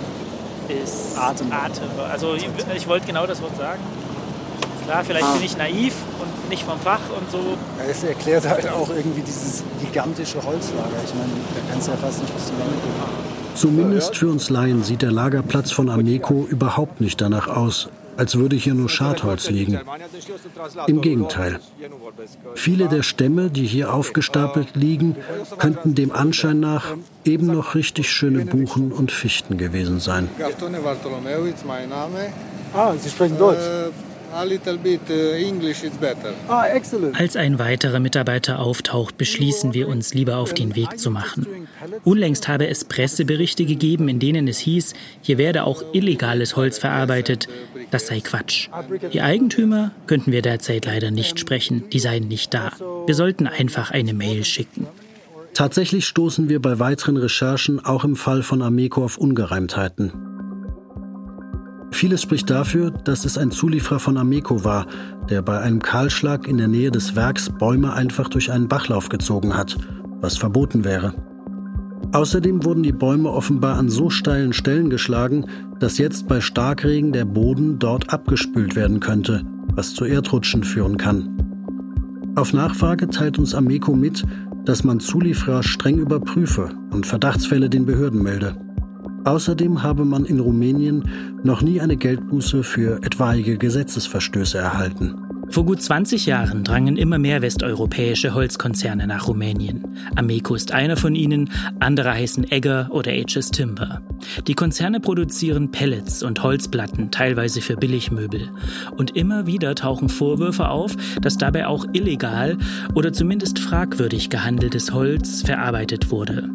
ist 0.69 1.17
Atem. 1.17 1.51
Atem. 1.51 1.83
Also 2.09 2.35
ich, 2.35 2.47
ich 2.75 2.87
wollte 2.87 3.07
genau 3.07 3.25
das 3.25 3.41
Wort 3.41 3.55
sagen. 3.57 3.79
Klar, 4.85 5.03
vielleicht 5.03 5.25
ah. 5.25 5.33
bin 5.33 5.43
ich 5.43 5.57
naiv 5.57 5.93
und 6.19 6.49
nicht 6.49 6.63
vom 6.63 6.79
Fach 6.79 7.01
und 7.17 7.29
so. 7.29 7.39
Es 7.89 8.03
erklärt 8.03 8.47
halt 8.47 8.69
auch 8.69 8.89
irgendwie 8.89 9.21
dieses 9.21 9.63
gigantische 9.81 10.37
Holzlager. 10.37 10.89
Ich 11.05 11.13
meine, 11.13 11.31
da 11.55 11.71
kannst 11.71 11.87
du 11.87 11.91
ja 11.91 11.97
fast 11.97 12.21
nicht 12.21 12.33
bis 12.33 12.45
zum 12.45 12.55
Ende 12.55 12.73
gehen. 12.75 13.27
Zumindest 13.55 14.15
für 14.15 14.27
uns 14.27 14.49
Laien 14.49 14.83
sieht 14.83 15.01
der 15.01 15.11
Lagerplatz 15.11 15.71
von 15.71 15.89
Ameco 15.89 16.45
überhaupt 16.47 17.01
nicht 17.01 17.19
danach 17.19 17.47
aus, 17.47 17.89
als 18.17 18.35
würde 18.35 18.55
hier 18.55 18.73
nur 18.73 18.89
Schadholz 18.89 19.49
liegen. 19.49 19.79
Im 20.87 21.01
Gegenteil. 21.01 21.59
Viele 22.55 22.87
der 22.87 23.03
Stämme, 23.03 23.49
die 23.49 23.65
hier 23.65 23.93
aufgestapelt 23.93 24.75
liegen, 24.75 25.15
könnten 25.57 25.95
dem 25.95 26.11
Anschein 26.11 26.59
nach 26.59 26.95
eben 27.25 27.47
noch 27.47 27.75
richtig 27.75 28.11
schöne 28.11 28.45
Buchen 28.45 28.91
und 28.91 29.11
Fichten 29.11 29.57
gewesen 29.57 29.99
sein. 29.99 30.29
Ah, 32.73 32.93
Sie 33.01 33.09
sprechen 33.09 33.37
Deutsch. 33.37 33.59
Uh. 34.29 34.47
Ah. 36.49 36.65
Als 37.13 37.35
ein 37.35 37.59
weiterer 37.59 37.99
Mitarbeiter 37.99 38.59
auftaucht, 38.59 39.17
beschließen 39.17 39.73
wir 39.73 39.87
uns 39.87 40.13
lieber 40.13 40.37
auf 40.37 40.53
den 40.53 40.75
Weg 40.75 40.99
zu 40.99 41.11
machen. 41.11 41.47
Unlängst 42.03 42.47
habe 42.47 42.67
es 42.67 42.85
Presseberichte 42.85 43.65
gegeben, 43.65 44.09
in 44.09 44.19
denen 44.19 44.47
es 44.47 44.59
hieß, 44.59 44.93
hier 45.21 45.37
werde 45.37 45.63
auch 45.63 45.83
illegales 45.93 46.55
Holz 46.55 46.77
verarbeitet. 46.77 47.47
Das 47.91 48.07
sei 48.07 48.19
Quatsch. 48.19 48.69
Die 49.13 49.21
Eigentümer 49.21 49.91
könnten 50.07 50.31
wir 50.31 50.41
derzeit 50.41 50.85
leider 50.85 51.11
nicht 51.11 51.39
sprechen, 51.39 51.89
die 51.91 51.99
seien 51.99 52.27
nicht 52.27 52.53
da. 52.53 52.71
Wir 53.05 53.15
sollten 53.15 53.47
einfach 53.47 53.91
eine 53.91 54.13
Mail 54.13 54.43
schicken. 54.43 54.87
Tatsächlich 55.53 56.05
stoßen 56.05 56.49
wir 56.49 56.61
bei 56.61 56.79
weiteren 56.79 57.17
Recherchen 57.17 57.83
auch 57.83 58.03
im 58.03 58.15
Fall 58.15 58.43
von 58.43 58.61
Ameco 58.61 59.03
auf 59.03 59.17
Ungereimtheiten. 59.17 60.36
Vieles 61.91 62.21
spricht 62.21 62.49
dafür, 62.49 62.91
dass 62.91 63.25
es 63.25 63.37
ein 63.37 63.51
Zulieferer 63.51 63.99
von 63.99 64.17
Ameco 64.17 64.63
war, 64.63 64.87
der 65.29 65.41
bei 65.41 65.59
einem 65.59 65.81
Kahlschlag 65.81 66.47
in 66.47 66.57
der 66.57 66.67
Nähe 66.67 66.91
des 66.91 67.15
Werks 67.15 67.49
Bäume 67.49 67.93
einfach 67.93 68.29
durch 68.29 68.51
einen 68.51 68.67
Bachlauf 68.67 69.09
gezogen 69.09 69.55
hat, 69.57 69.77
was 70.21 70.37
verboten 70.37 70.83
wäre. 70.83 71.13
Außerdem 72.11 72.63
wurden 72.63 72.83
die 72.83 72.91
Bäume 72.91 73.31
offenbar 73.31 73.77
an 73.77 73.89
so 73.89 74.09
steilen 74.09 74.53
Stellen 74.53 74.89
geschlagen, 74.89 75.45
dass 75.79 75.97
jetzt 75.97 76.27
bei 76.27 76.41
Starkregen 76.41 77.11
der 77.11 77.25
Boden 77.25 77.79
dort 77.79 78.13
abgespült 78.13 78.75
werden 78.75 78.99
könnte, 78.99 79.43
was 79.73 79.93
zu 79.93 80.05
Erdrutschen 80.05 80.63
führen 80.63 80.97
kann. 80.97 81.37
Auf 82.35 82.53
Nachfrage 82.53 83.09
teilt 83.09 83.39
uns 83.39 83.55
Ameco 83.55 83.93
mit, 83.93 84.23
dass 84.63 84.83
man 84.83 84.99
Zulieferer 84.99 85.63
streng 85.63 85.97
überprüfe 85.97 86.69
und 86.91 87.05
Verdachtsfälle 87.05 87.69
den 87.69 87.85
Behörden 87.85 88.21
melde. 88.21 88.55
Außerdem 89.27 89.83
habe 89.83 90.05
man 90.05 90.23
in 90.23 90.39
Rumänien 90.39 91.03
noch 91.43 91.61
nie 91.61 91.81
eine 91.81 91.97
Geldbuße 91.97 92.63
für 92.63 93.03
etwaige 93.03 93.57
Gesetzesverstöße 93.57 94.57
erhalten. 94.57 95.15
Vor 95.49 95.65
gut 95.65 95.81
20 95.81 96.25
Jahren 96.25 96.63
drangen 96.63 96.95
immer 96.95 97.17
mehr 97.17 97.41
westeuropäische 97.41 98.33
Holzkonzerne 98.33 99.05
nach 99.05 99.27
Rumänien. 99.27 99.83
Ameco 100.15 100.55
ist 100.55 100.71
einer 100.71 100.95
von 100.95 101.13
ihnen, 101.13 101.49
andere 101.79 102.13
heißen 102.13 102.49
Egger 102.51 102.87
oder 102.91 103.11
HS 103.11 103.51
Timber. 103.51 104.01
Die 104.47 104.53
Konzerne 104.53 105.01
produzieren 105.01 105.71
Pellets 105.71 106.23
und 106.23 106.41
Holzplatten, 106.41 107.11
teilweise 107.11 107.59
für 107.59 107.75
Billigmöbel. 107.75 108.49
Und 108.95 109.17
immer 109.17 109.45
wieder 109.45 109.75
tauchen 109.75 110.07
Vorwürfe 110.07 110.69
auf, 110.69 110.95
dass 111.21 111.37
dabei 111.37 111.67
auch 111.67 111.85
illegal 111.91 112.57
oder 112.93 113.11
zumindest 113.11 113.59
fragwürdig 113.59 114.29
gehandeltes 114.29 114.93
Holz 114.93 115.41
verarbeitet 115.41 116.11
wurde. 116.11 116.49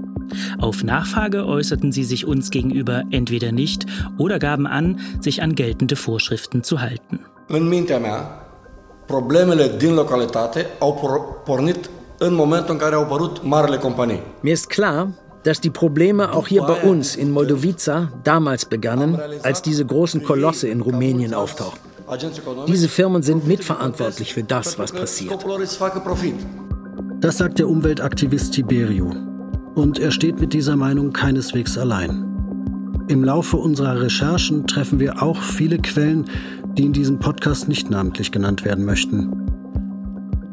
Auf 0.59 0.83
Nachfrage 0.83 1.47
äußerten 1.47 1.93
sie 1.93 2.05
sich 2.05 2.26
uns 2.26 2.50
gegenüber 2.50 3.02
entweder 3.11 3.52
nicht 3.52 3.87
oder 4.19 4.38
gaben 4.38 4.67
an, 4.67 4.99
sich 5.21 5.43
an 5.43 5.55
geltende 5.55 5.97
Vorschriften 5.97 6.62
zu 6.62 6.81
halten. 6.81 7.21
În 7.49 7.69
mintea 7.69 7.99
mea, 7.99 8.47
problemele 9.07 9.75
din 9.79 9.95
localitate 9.95 10.67
au 10.79 10.93
pornit 11.45 11.91
în 12.19 12.35
momentul 12.35 12.75
în 12.75 12.79
care 12.79 12.95
au 12.95 13.02
apărut 13.02 13.45
marile 13.45 13.76
companii. 13.76 14.23
Mir 14.41 14.52
ist 14.52 14.67
klar, 14.67 15.09
dass 15.43 15.59
die 15.59 15.71
Probleme 15.71 16.25
auch 16.25 16.49
hier 16.49 16.62
bei 16.62 16.88
uns 16.88 17.14
in 17.17 17.31
Moldovica 17.31 18.12
damals 18.23 18.64
begannen, 18.64 19.19
als 19.43 19.61
diese 19.61 19.85
großen 19.85 20.23
Kolosse 20.23 20.69
in 20.69 20.81
Rumänien 20.81 21.35
auftauchten. 21.35 21.93
Diese 22.67 22.88
Firmen 22.88 23.23
sind 23.23 23.47
mitverantwortlich 23.47 24.35
für 24.35 24.45
das, 24.45 24.79
was 24.79 24.93
passiert. 24.93 25.45
Das 27.21 27.38
sagt 27.38 27.59
der 27.59 27.69
Umweltaktivist 27.69 28.52
Tiberio. 28.52 29.32
Und 29.75 29.99
er 29.99 30.11
steht 30.11 30.41
mit 30.41 30.52
dieser 30.52 30.76
Meinung 30.76 31.12
keineswegs 31.12 31.79
allein. 31.79 32.26
Im 33.09 33.25
Laufe 33.25 33.57
unserer 33.57 34.00
Recherchen 34.00 34.67
treffen 34.67 35.00
wir 35.00 35.23
auch 35.23 35.41
viele 35.43 35.79
Quellen, 35.79 36.26
die 36.76 36.85
in 36.85 36.93
diesem 36.93 37.19
Podcast 37.19 37.69
nicht 37.69 37.91
namentlich 37.91 38.33
genannt 38.33 38.64
werden 38.64 38.85
möchten. 38.85 39.31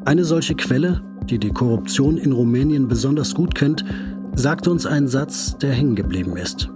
Eine 0.06 0.26
solche 0.26 0.56
Quelle, 0.56 1.02
die 1.26 1.38
die 1.38 1.52
Korruption 1.52 2.18
in 2.18 2.32
Rumänien 2.32 2.88
besonders 2.88 3.36
gut 3.36 3.56
kennt, 3.56 3.86
sagte 4.34 4.72
uns 4.72 4.86
einen 4.86 5.08
Satz, 5.08 5.58
der 5.58 5.72
hängen 5.72 5.96
geblieben 5.96 6.38
ist. 6.38 6.70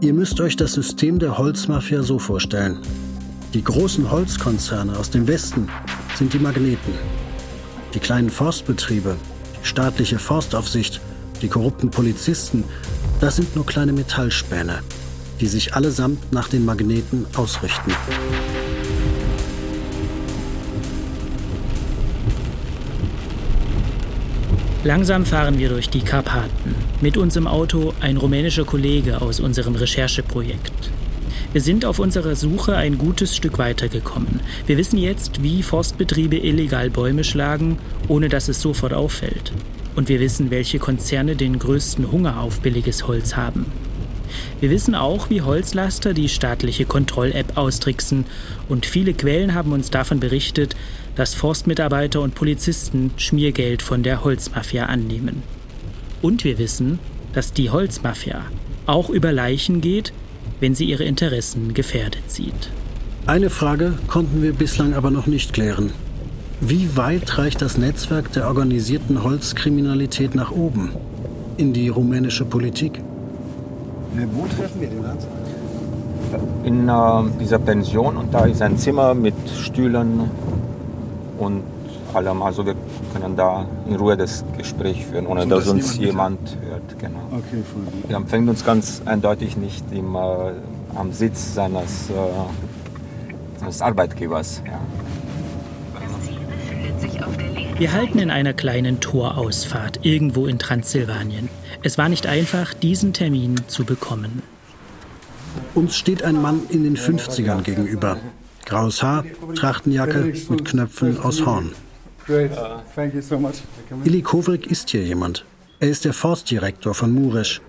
Ihr 0.00 0.14
müsst 0.14 0.40
euch 0.40 0.56
das 0.56 0.72
System 0.72 1.18
der 1.18 1.38
Holzmafia 1.38 2.02
so 2.02 2.18
vorstellen. 2.18 2.78
Die 3.54 3.64
großen 3.64 4.10
Holzkonzerne 4.10 4.98
aus 4.98 5.10
dem 5.10 5.26
Westen 5.26 5.68
sind 6.16 6.32
die 6.32 6.38
Magneten. 6.38 6.94
Die 7.94 7.98
kleinen 7.98 8.30
Forstbetriebe, 8.30 9.16
staatliche 9.62 10.18
Forstaufsicht, 10.18 11.00
die 11.40 11.48
korrupten 11.48 11.90
Polizisten, 11.90 12.64
das 13.20 13.36
sind 13.36 13.54
nur 13.56 13.66
kleine 13.66 13.92
Metallspäne, 13.92 14.80
die 15.40 15.46
sich 15.46 15.74
allesamt 15.74 16.32
nach 16.32 16.48
den 16.48 16.64
Magneten 16.64 17.26
ausrichten. 17.36 17.92
Langsam 24.84 25.24
fahren 25.24 25.58
wir 25.58 25.68
durch 25.68 25.88
die 25.90 26.00
Karpaten. 26.00 26.74
Mit 27.00 27.16
uns 27.16 27.36
im 27.36 27.46
Auto 27.46 27.94
ein 28.00 28.16
rumänischer 28.16 28.64
Kollege 28.64 29.22
aus 29.22 29.38
unserem 29.38 29.76
Rechercheprojekt. 29.76 30.91
Wir 31.52 31.60
sind 31.60 31.84
auf 31.84 31.98
unserer 31.98 32.34
Suche 32.34 32.76
ein 32.76 32.96
gutes 32.96 33.36
Stück 33.36 33.58
weitergekommen. 33.58 34.40
Wir 34.66 34.78
wissen 34.78 34.96
jetzt, 34.96 35.42
wie 35.42 35.62
Forstbetriebe 35.62 36.38
illegal 36.38 36.88
Bäume 36.88 37.24
schlagen, 37.24 37.78
ohne 38.08 38.30
dass 38.30 38.48
es 38.48 38.62
sofort 38.62 38.94
auffällt. 38.94 39.52
Und 39.94 40.08
wir 40.08 40.18
wissen, 40.18 40.50
welche 40.50 40.78
Konzerne 40.78 41.36
den 41.36 41.58
größten 41.58 42.10
Hunger 42.10 42.40
auf 42.40 42.60
billiges 42.60 43.06
Holz 43.06 43.36
haben. 43.36 43.66
Wir 44.60 44.70
wissen 44.70 44.94
auch, 44.94 45.28
wie 45.28 45.42
Holzlaster 45.42 46.14
die 46.14 46.30
staatliche 46.30 46.86
Kontroll-App 46.86 47.58
austricksen 47.58 48.24
und 48.70 48.86
viele 48.86 49.12
Quellen 49.12 49.52
haben 49.52 49.72
uns 49.72 49.90
davon 49.90 50.20
berichtet, 50.20 50.74
dass 51.16 51.34
Forstmitarbeiter 51.34 52.22
und 52.22 52.34
Polizisten 52.34 53.10
Schmiergeld 53.18 53.82
von 53.82 54.02
der 54.02 54.24
Holzmafia 54.24 54.86
annehmen. 54.86 55.42
Und 56.22 56.44
wir 56.44 56.56
wissen, 56.56 56.98
dass 57.34 57.52
die 57.52 57.68
Holzmafia 57.68 58.46
auch 58.86 59.10
über 59.10 59.32
Leichen 59.32 59.82
geht, 59.82 60.14
wenn 60.62 60.76
sie 60.76 60.84
ihre 60.84 61.02
Interessen 61.02 61.74
gefährdet 61.74 62.30
sieht. 62.30 62.70
Eine 63.26 63.50
Frage 63.50 63.94
konnten 64.06 64.42
wir 64.42 64.52
bislang 64.52 64.94
aber 64.94 65.10
noch 65.10 65.26
nicht 65.26 65.52
klären. 65.52 65.90
Wie 66.60 66.96
weit 66.96 67.36
reicht 67.36 67.60
das 67.60 67.76
Netzwerk 67.78 68.32
der 68.32 68.46
organisierten 68.46 69.24
Holzkriminalität 69.24 70.36
nach 70.36 70.52
oben? 70.52 70.92
In 71.56 71.72
die 71.72 71.88
rumänische 71.88 72.44
Politik? 72.44 73.00
Wo 74.32 74.46
treffen 74.46 74.80
wir 74.80 74.88
den 74.88 75.04
Hans? 75.04 75.26
In 76.62 76.88
äh, 76.88 77.38
dieser 77.40 77.58
Pension 77.58 78.16
und 78.16 78.32
da 78.32 78.44
ist 78.44 78.62
ein 78.62 78.78
Zimmer 78.78 79.14
mit 79.14 79.34
Stühlen 79.64 80.30
und 81.38 81.62
allem. 82.14 82.42
Also 82.42 82.64
wir 82.66 82.74
können 83.12 83.36
da 83.36 83.66
in 83.88 83.96
Ruhe 83.96 84.16
das 84.16 84.44
Gespräch 84.56 85.06
führen, 85.06 85.26
ohne 85.26 85.42
so, 85.42 85.48
dass, 85.48 85.64
dass, 85.64 85.72
uns 85.72 85.96
jemand, 85.96 86.56
hört. 86.62 86.98
Genau. 86.98 87.20
Okay, 87.30 87.62
voll 87.72 87.82
gut. 87.84 88.10
Er 88.10 88.16
empfängt 88.16 88.48
uns 88.48 88.64
ganz 88.64 89.02
eindeutig 89.04 89.56
nicht 89.56 89.84
im, 89.92 90.14
äh, 90.14 90.18
am 90.94 91.12
Sitz 91.12 91.54
seines, 91.54 92.10
äh, 92.10 92.14
seines 93.60 93.82
Arbeitgebers. 93.82 94.62
Ja. 94.66 94.80
Wir 97.78 97.92
halten 97.92 98.18
in 98.20 98.30
einer 98.30 98.52
kleinen 98.52 99.00
Torausfahrt 99.00 100.00
irgendwo 100.02 100.46
in 100.46 100.58
Transsilvanien. 100.58 101.48
Es 101.82 101.98
war 101.98 102.08
nicht 102.08 102.26
einfach, 102.26 102.74
diesen 102.74 103.12
Termin 103.12 103.56
zu 103.66 103.84
bekommen. 103.84 104.42
Uns 105.74 105.96
steht 105.96 106.22
ein 106.22 106.40
Mann 106.40 106.60
in 106.68 106.84
den 106.84 106.96
50ern 106.96 107.62
gegenüber. 107.62 108.18
Graues 108.66 109.02
Haar, 109.02 109.24
Trachtenjacke 109.56 110.32
mit 110.48 110.64
Knöpfen 110.64 111.18
aus 111.20 111.44
Horn. 111.44 111.72
Ili 114.04 114.22
Kovrik 114.22 114.66
ist 114.66 114.90
hier 114.90 115.02
jemand. 115.02 115.44
Er 115.80 115.88
ist 115.88 116.04
der 116.04 116.12
Forstdirektor 116.12 116.94
von 116.94 117.12
Muresch, 117.12 117.60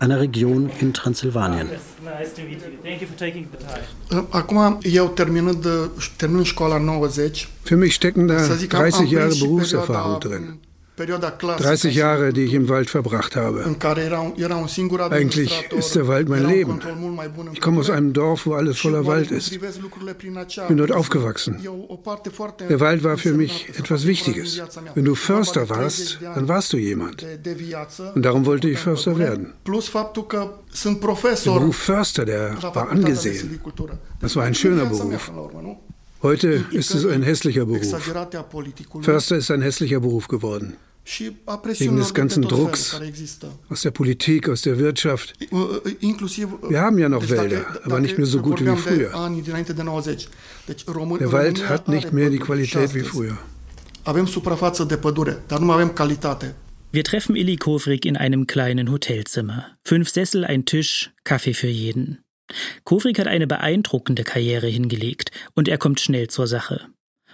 einer 0.00 0.20
Region 0.20 0.70
in 0.80 0.92
Transsilvanien. 0.92 1.68
Für 7.64 7.76
mich 7.76 7.94
stecken 7.94 8.28
da 8.28 8.48
30 8.48 9.10
Jahre 9.10 9.34
Berufserfahrung 9.36 10.20
drin. 10.20 10.58
30 10.96 11.94
Jahre, 11.94 12.32
die 12.32 12.44
ich 12.44 12.52
im 12.52 12.68
Wald 12.68 12.90
verbracht 12.90 13.34
habe. 13.34 13.64
Eigentlich 15.10 15.64
ist 15.70 15.94
der 15.94 16.06
Wald 16.06 16.28
mein 16.28 16.46
Leben. 16.46 16.80
Ich 17.52 17.60
komme 17.60 17.80
aus 17.80 17.88
einem 17.88 18.12
Dorf, 18.12 18.44
wo 18.46 18.54
alles 18.54 18.78
voller 18.78 19.06
Wald 19.06 19.30
ist. 19.30 19.52
Ich 19.52 19.60
bin 20.68 20.76
dort 20.76 20.92
aufgewachsen. 20.92 21.56
Der 22.68 22.80
Wald 22.80 23.04
war 23.04 23.16
für 23.16 23.32
mich 23.32 23.70
etwas 23.78 24.06
Wichtiges. 24.06 24.62
Wenn 24.94 25.06
du 25.06 25.14
Förster 25.14 25.70
warst, 25.70 26.18
dann 26.20 26.46
warst 26.48 26.72
du 26.74 26.76
jemand. 26.76 27.24
Und 28.14 28.22
darum 28.22 28.44
wollte 28.44 28.68
ich 28.68 28.78
Förster 28.78 29.16
werden. 29.18 29.54
Der 29.64 31.52
Beruf 31.52 31.76
Förster, 31.76 32.24
der 32.26 32.62
war 32.62 32.90
angesehen. 32.90 33.60
Das 34.20 34.36
war 34.36 34.44
ein 34.44 34.54
schöner 34.54 34.84
Beruf. 34.84 35.32
Heute 36.22 36.64
ist 36.70 36.94
es 36.94 37.04
ein 37.04 37.22
hässlicher 37.22 37.66
Beruf. 37.66 37.82
Förster 39.02 39.36
ist 39.36 39.50
ein 39.50 39.62
hässlicher 39.62 40.00
Beruf 40.00 40.28
geworden. 40.28 40.76
Wegen 41.04 41.96
des 41.96 42.14
ganzen 42.14 42.42
Drucks 42.42 43.00
aus 43.68 43.82
der 43.82 43.90
Politik, 43.90 44.48
aus 44.48 44.62
der 44.62 44.78
Wirtschaft. 44.78 45.34
Wir 45.40 46.80
haben 46.80 46.98
ja 46.98 47.08
noch 47.08 47.28
Wälder, 47.28 47.66
aber 47.84 47.98
nicht 47.98 48.18
mehr 48.18 48.26
so 48.26 48.40
gut 48.40 48.64
wie 48.64 48.76
früher. 48.76 49.10
Der 51.18 51.32
Wald 51.32 51.68
hat 51.68 51.88
nicht 51.88 52.12
mehr 52.12 52.30
die 52.30 52.38
Qualität 52.38 52.94
wie 52.94 53.00
früher. 53.00 53.36
Wir 56.92 57.04
treffen 57.04 57.36
Illy 57.36 57.56
Kovrik 57.56 58.04
in 58.04 58.16
einem 58.16 58.46
kleinen 58.46 58.92
Hotelzimmer. 58.92 59.66
Fünf 59.84 60.08
Sessel, 60.10 60.44
ein 60.44 60.66
Tisch, 60.66 61.10
Kaffee 61.24 61.54
für 61.54 61.68
jeden. 61.68 62.21
Kovrik 62.84 63.18
hat 63.18 63.26
eine 63.26 63.46
beeindruckende 63.46 64.24
Karriere 64.24 64.66
hingelegt 64.66 65.30
und 65.54 65.68
er 65.68 65.78
kommt 65.78 66.00
schnell 66.00 66.28
zur 66.28 66.46
Sache. 66.46 66.86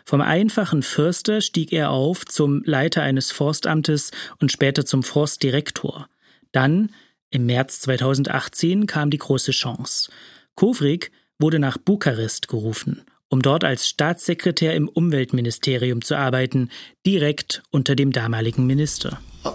Vom 0.05 0.23
einfachen 0.23 0.83
Förster 0.83 1.43
stieg 1.43 1.71
er 1.71 1.91
auf 1.91 2.25
zum 2.25 2.63
Leiter 2.65 3.03
eines 3.03 3.31
Forstamtes 3.31 4.11
und 4.41 4.51
später 4.51 4.87
zum 4.87 5.03
Forstdirektor. 5.03 6.09
Dann, 6.51 6.93
im 7.31 7.45
März 7.45 7.81
2018, 7.81 8.87
kam 8.87 9.11
die 9.11 9.19
große 9.19 9.51
Chance. 9.51 10.11
Kovrik 10.55 11.11
wurde 11.39 11.59
nach 11.59 11.77
Bukarest 11.77 12.49
gerufen, 12.49 13.03
um 13.29 13.43
dort 13.43 13.65
als 13.65 13.87
Staatssekretär 13.87 14.75
im 14.75 14.89
Umweltministerium 14.89 16.01
zu 16.01 16.17
arbeiten, 16.17 16.71
direkt 17.05 17.63
unter 17.71 17.95
dem 17.95 18.11
damaligen 18.11 18.67
Minister. 18.67 19.21
Ich 19.45 19.51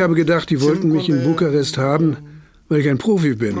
habe 0.00 0.14
gedacht, 0.14 0.50
die 0.50 0.62
wollten 0.62 0.90
mich 0.90 1.08
in 1.08 1.24
Bukarest 1.24 1.76
haben, 1.76 2.16
weil 2.72 2.80
ich 2.80 2.88
ein 2.88 2.96
Profi 2.96 3.34
bin, 3.34 3.58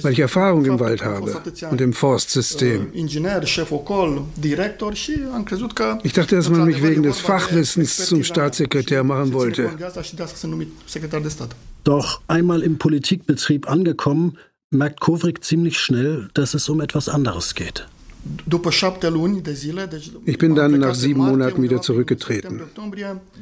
weil 0.00 0.12
ich 0.12 0.20
Erfahrung 0.20 0.64
im 0.64 0.78
Wald 0.78 1.04
habe 1.04 1.42
und 1.72 1.80
im 1.80 1.92
Forstsystem. 1.92 2.92
Ich 2.94 3.20
dachte, 6.12 6.36
dass 6.36 6.48
man 6.48 6.66
mich 6.66 6.80
wegen 6.84 7.02
des 7.02 7.18
Fachwissens 7.18 8.06
zum 8.06 8.22
Staatssekretär 8.22 9.02
machen 9.02 9.32
wollte. 9.32 9.70
Doch 11.82 12.20
einmal 12.28 12.62
im 12.62 12.78
Politikbetrieb 12.78 13.68
angekommen, 13.68 14.38
merkt 14.70 15.00
Kovrik 15.00 15.42
ziemlich 15.42 15.80
schnell, 15.80 16.28
dass 16.34 16.54
es 16.54 16.68
um 16.68 16.80
etwas 16.80 17.08
anderes 17.08 17.56
geht. 17.56 17.88
Ich 20.24 20.38
bin 20.38 20.54
dann 20.54 20.78
nach 20.78 20.94
sieben 20.94 21.20
Monaten 21.20 21.62
wieder 21.62 21.82
zurückgetreten. 21.82 22.62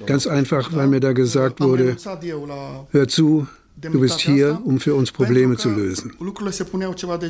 Ganz 0.07 0.27
einfach, 0.27 0.73
weil 0.73 0.89
mir 0.89 1.01
da 1.01 1.13
gesagt 1.13 1.61
wurde, 1.61 1.97
hör 2.91 3.09
zu, 3.09 3.47
Du 3.77 4.01
bist 4.01 4.21
hier, 4.21 4.61
um 4.65 4.81
für 4.81 4.95
uns 4.95 5.13
Probleme 5.13 5.57
zu 5.57 5.71
lösen. 5.71 6.17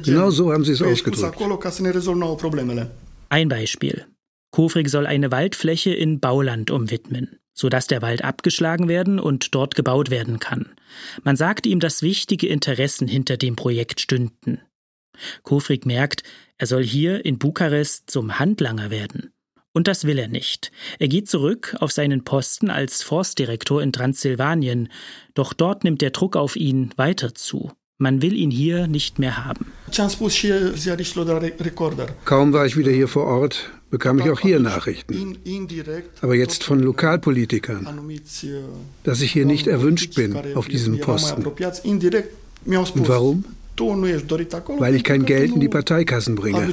Genau 0.05 0.31
so 0.31 0.53
haben 0.53 0.65
sie 0.65 0.73
es 0.73 0.83
ausgedrückt. 0.83 1.41
Ein 3.29 3.49
Beispiel. 3.49 4.07
Kofrig 4.51 4.89
soll 4.89 5.07
eine 5.07 5.33
Waldfläche 5.33 5.93
in 5.93 6.21
Bauland 6.21 6.71
umwidmen, 6.71 7.41
sodass 7.55 7.89
der 7.89 8.03
Wald 8.03 8.23
abgeschlagen 8.23 8.87
werden 8.89 9.19
und 9.19 9.55
dort 9.55 9.75
gebaut 9.75 10.11
werden 10.11 10.39
kann. 10.39 10.77
Man 11.25 11.37
sagt 11.37 11.67
ihm, 11.67 11.81
dass 11.81 12.03
wichtige 12.03 12.47
Interessen 12.47 13.09
hinter 13.09 13.37
dem 13.37 13.57
Projekt 13.57 14.01
stünden. 14.01 14.61
Kofrig 15.43 15.87
merkt, 15.87 16.23
er 16.57 16.69
soll 16.69 16.85
hier 16.85 17.25
in 17.25 17.39
Bukarest 17.39 18.11
zum 18.11 18.39
Handlanger 18.39 18.91
werden. 18.91 19.34
Und 19.75 19.89
das 19.89 20.05
will 20.05 20.19
er 20.19 20.29
nicht. 20.29 20.71
Er 21.01 21.09
geht 21.09 21.29
zurück 21.29 21.77
auf 21.81 21.91
seinen 21.91 22.23
Posten 22.23 22.71
als 22.71 23.03
Forstdirektor 23.03 23.83
in 23.83 23.93
Transsilvanien, 23.93 24.89
doch 25.35 25.53
dort 25.53 25.83
nimmt 25.83 26.01
der 26.01 26.11
Druck 26.11 26.37
auf 26.37 26.55
ihn 26.55 26.93
weiter 26.97 27.35
zu. 27.35 27.73
Man 27.99 28.23
will 28.23 28.35
ihn 28.35 28.51
hier 28.51 28.87
nicht 28.87 29.19
mehr 29.19 29.45
haben. 29.45 29.67
Kaum 32.25 32.53
war 32.53 32.67
ich 32.67 32.77
wieder 32.77 32.91
hier 32.93 33.09
vor 33.09 33.25
Ort, 33.25 33.71
bekam 33.91 34.19
ich 34.21 34.31
auch 34.31 34.41
hier 34.41 34.61
Nachrichten. 34.61 35.37
Aber 36.21 36.35
jetzt 36.35 36.65
von 36.65 36.81
Lokalpolitikern, 36.81 37.89
dass 39.03 39.21
ich 39.23 39.33
hier 39.33 39.45
nicht 39.45 39.67
erwünscht 39.67 40.15
bin 40.15 40.37
auf 40.55 40.69
diesem 40.69 41.01
Posten. 41.01 41.45
Und 41.47 43.09
warum? 43.09 43.45
Weil 43.77 44.95
ich 44.95 45.03
kein 45.05 45.25
Geld 45.25 45.53
in 45.53 45.61
die 45.61 45.69
Parteikassen 45.69 46.37
bringe. 46.37 46.73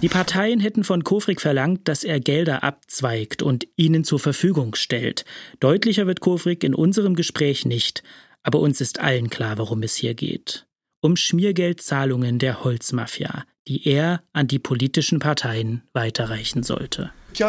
Die 0.00 0.08
Parteien 0.08 0.60
hätten 0.60 0.84
von 0.84 1.04
Kofrig 1.04 1.40
verlangt, 1.40 1.88
dass 1.88 2.04
er 2.04 2.20
Gelder 2.20 2.62
abzweigt 2.62 3.42
und 3.42 3.66
ihnen 3.76 4.04
zur 4.04 4.18
Verfügung 4.18 4.74
stellt. 4.74 5.24
Deutlicher 5.60 6.06
wird 6.06 6.20
Kofrig 6.20 6.64
in 6.64 6.74
unserem 6.74 7.14
Gespräch 7.14 7.64
nicht, 7.64 8.02
aber 8.42 8.60
uns 8.60 8.80
ist 8.80 9.00
allen 9.00 9.30
klar, 9.30 9.58
worum 9.58 9.82
es 9.82 9.94
hier 9.94 10.14
geht. 10.14 10.66
Um 11.00 11.16
Schmiergeldzahlungen 11.16 12.38
der 12.38 12.62
Holzmafia, 12.62 13.44
die 13.66 13.88
er 13.88 14.22
an 14.32 14.46
die 14.48 14.58
politischen 14.58 15.18
Parteien 15.18 15.82
weiterreichen 15.92 16.62
sollte. 16.62 17.10
Ich 17.34 17.42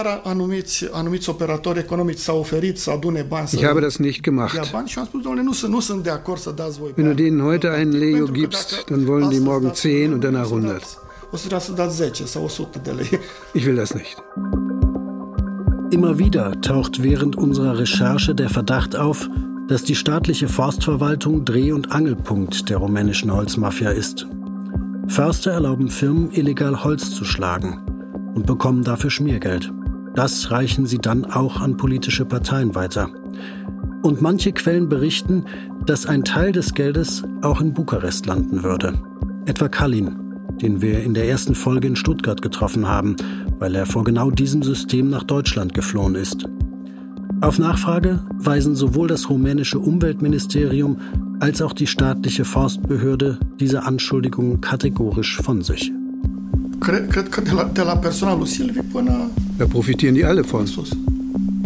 habe 3.66 3.82
das 3.82 4.00
nicht 4.00 4.24
gemacht. 4.24 4.58
Wenn 6.96 7.06
du 7.06 7.16
denen 7.16 7.44
heute 7.44 7.72
einen 7.72 7.92
Leo 7.92 8.28
gibst, 8.28 8.86
dann 8.88 9.08
wollen 9.08 9.30
die 9.30 9.40
morgen 9.40 9.74
10 9.74 10.14
und 10.14 10.24
danach 10.24 10.46
100. 10.46 11.03
Ich 13.56 13.66
will 13.66 13.76
das 13.76 13.96
nicht. 13.96 14.22
Immer 15.90 16.20
wieder 16.20 16.62
taucht 16.62 17.02
während 17.02 17.36
unserer 17.36 17.80
Recherche 17.80 18.36
der 18.36 18.50
Verdacht 18.50 18.96
auf, 18.96 19.30
dass 19.68 19.84
die 19.84 19.96
staatliche 19.96 20.48
Forstverwaltung 20.48 21.44
Dreh- 21.44 21.72
und 21.72 21.92
Angelpunkt 21.92 22.70
der 22.70 22.78
rumänischen 22.78 23.34
Holzmafia 23.34 23.90
ist. 23.90 24.28
Förster 25.08 25.52
erlauben 25.52 25.90
Firmen, 25.90 26.32
illegal 26.32 26.84
Holz 26.84 27.16
zu 27.16 27.26
schlagen 27.26 27.82
und 28.36 28.46
bekommen 28.46 28.84
dafür 28.84 29.10
Schmiergeld. 29.10 29.72
Das 30.16 30.52
reichen 30.52 30.86
sie 30.86 31.00
dann 31.00 31.26
auch 31.26 31.60
an 31.60 31.78
politische 31.78 32.26
Parteien 32.26 32.76
weiter. 32.76 33.10
Und 34.04 34.22
manche 34.22 34.52
Quellen 34.52 34.88
berichten, 34.88 35.46
dass 35.86 36.06
ein 36.06 36.24
Teil 36.24 36.52
des 36.52 36.76
Geldes 36.76 37.24
auch 37.42 37.60
in 37.60 37.74
Bukarest 37.74 38.28
landen 38.28 38.62
würde. 38.62 38.94
Etwa 39.46 39.68
Kalin, 39.68 40.23
den 40.64 40.82
wir 40.82 41.04
in 41.04 41.14
der 41.14 41.28
ersten 41.28 41.56
Folge 41.56 41.88
in 41.88 41.98
Stuttgart 41.98 42.42
getroffen 42.42 42.88
haben, 42.88 43.18
weil 43.60 43.76
er 43.76 43.86
vor 43.86 44.06
genau 44.06 44.32
diesem 44.32 44.64
System 44.64 45.10
nach 45.10 45.24
Deutschland 45.24 45.74
geflohen 45.74 46.16
ist. 46.16 46.46
Auf 47.42 47.60
Nachfrage 47.60 48.22
weisen 48.38 48.74
sowohl 48.74 49.10
das 49.10 49.30
rumänische 49.30 49.78
Umweltministerium 49.78 50.98
als 51.42 51.62
auch 51.62 51.74
die 51.74 51.88
staatliche 51.88 52.46
Forstbehörde 52.46 53.40
diese 53.60 53.84
Anschuldigungen 53.84 54.62
kategorisch 54.62 55.42
von 55.42 55.62
sich. 55.62 55.92
Da 59.60 59.66
profitieren 59.66 60.16
die 60.16 60.24
alle 60.24 60.46
von. 60.46 60.66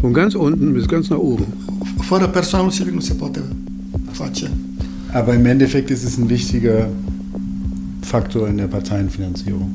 Von 0.02 0.14
ganz 0.14 0.34
unten 0.34 0.74
bis 0.74 0.88
ganz 0.88 1.12
nach 1.12 1.20
oben. 1.20 1.46
Aber 5.14 5.36
im 5.36 5.46
Endeffekt 5.46 5.92
ist 5.92 6.04
es 6.04 6.18
ein 6.18 6.30
wichtiger 6.30 6.90
Faktor 8.08 8.48
in 8.48 8.58
der 8.58 8.68
Parteienfinanzierung. 8.68 9.70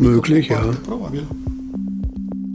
Möglich, 0.00 0.48
ja. 0.48 0.74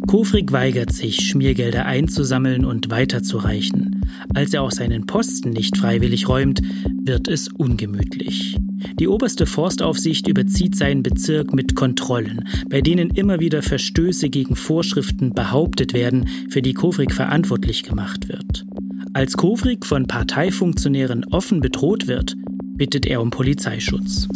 Kofrig 0.06 0.52
weigert 0.52 0.92
sich, 0.92 1.16
Schmiergelder 1.22 1.86
einzusammeln 1.86 2.66
und 2.66 2.90
weiterzureichen. 2.90 4.06
Als 4.34 4.54
er 4.54 4.64
auch 4.64 4.72
seinen 4.72 5.06
Posten 5.06 5.52
nicht 5.52 5.78
freiwillig 5.78 6.28
räumt, 6.28 6.62
wird 7.06 7.30
es 7.30 7.48
ungemütlich. 7.48 8.58
Die 9.00 9.08
oberste 9.08 9.46
Forstaufsicht 9.46 10.28
überzieht 10.28 10.76
seinen 10.76 11.02
Bezirk 11.02 11.54
mit 11.54 11.76
Kontrollen, 11.76 12.44
bei 12.70 12.82
denen 12.82 13.12
immer 13.12 13.40
wieder 13.40 13.62
Verstöße 13.62 14.30
gegen 14.30 14.58
Vorschriften 14.58 15.34
behauptet 15.34 15.94
werden, 15.94 16.28
für 16.50 16.62
die 16.62 16.74
Kofrig 16.74 17.14
verantwortlich 17.14 17.84
gemacht 17.84 18.28
wird. 18.28 18.66
Als 19.14 19.38
Kofrig 19.38 19.86
von 19.86 20.08
Parteifunktionären 20.08 21.24
offen 21.32 21.62
bedroht 21.62 22.08
wird, 22.08 22.36
bittet 22.76 23.06
er 23.06 23.22
um 23.22 23.30
Polizeischutz. 23.30 24.28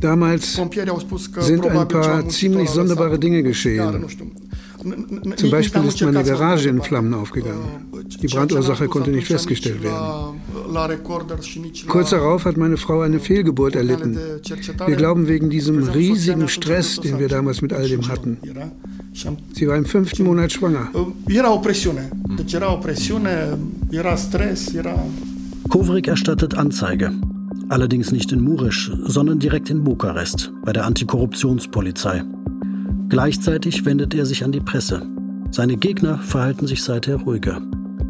Damals 0.00 0.60
sind 1.40 1.66
ein 1.66 1.88
paar 1.88 2.28
ziemlich 2.28 2.70
sonderbare 2.70 3.18
Dinge 3.18 3.42
geschehen. 3.42 4.06
Zum 5.36 5.50
Beispiel 5.50 5.84
ist 5.84 6.00
meine 6.02 6.22
Garage 6.22 6.68
in 6.68 6.80
Flammen 6.80 7.14
aufgegangen. 7.14 7.88
Die 8.22 8.26
Brandursache 8.28 8.86
konnte 8.88 9.10
nicht 9.10 9.26
festgestellt 9.26 9.82
werden. 9.82 10.40
Kurz 11.88 12.10
darauf 12.10 12.44
hat 12.44 12.56
meine 12.56 12.76
Frau 12.76 13.00
eine 13.00 13.18
Fehlgeburt 13.18 13.74
erlitten. 13.74 14.16
Wir 14.86 14.96
glauben 14.96 15.28
wegen 15.28 15.50
diesem 15.50 15.82
riesigen 15.88 16.48
Stress, 16.48 17.00
den 17.00 17.18
wir 17.18 17.28
damals 17.28 17.62
mit 17.62 17.72
all 17.72 17.88
dem 17.88 18.06
hatten. 18.08 18.38
Sie 19.52 19.66
war 19.66 19.76
im 19.76 19.84
fünften 19.84 20.24
Monat 20.24 20.52
schwanger. 20.52 20.88
Kovrik 25.70 26.08
erstattet 26.08 26.54
Anzeige. 26.54 27.12
Allerdings 27.68 28.12
nicht 28.12 28.30
in 28.30 28.42
Muresch, 28.42 28.92
sondern 29.04 29.38
direkt 29.38 29.70
in 29.70 29.82
Bukarest, 29.82 30.52
bei 30.64 30.72
der 30.72 30.84
Antikorruptionspolizei. 30.84 32.22
Gleichzeitig 33.08 33.84
wendet 33.84 34.14
er 34.14 34.26
sich 34.26 34.44
an 34.44 34.52
die 34.52 34.60
Presse. 34.60 35.02
Seine 35.50 35.76
Gegner 35.76 36.18
verhalten 36.18 36.66
sich 36.66 36.82
seither 36.82 37.16
ruhiger. 37.16 37.62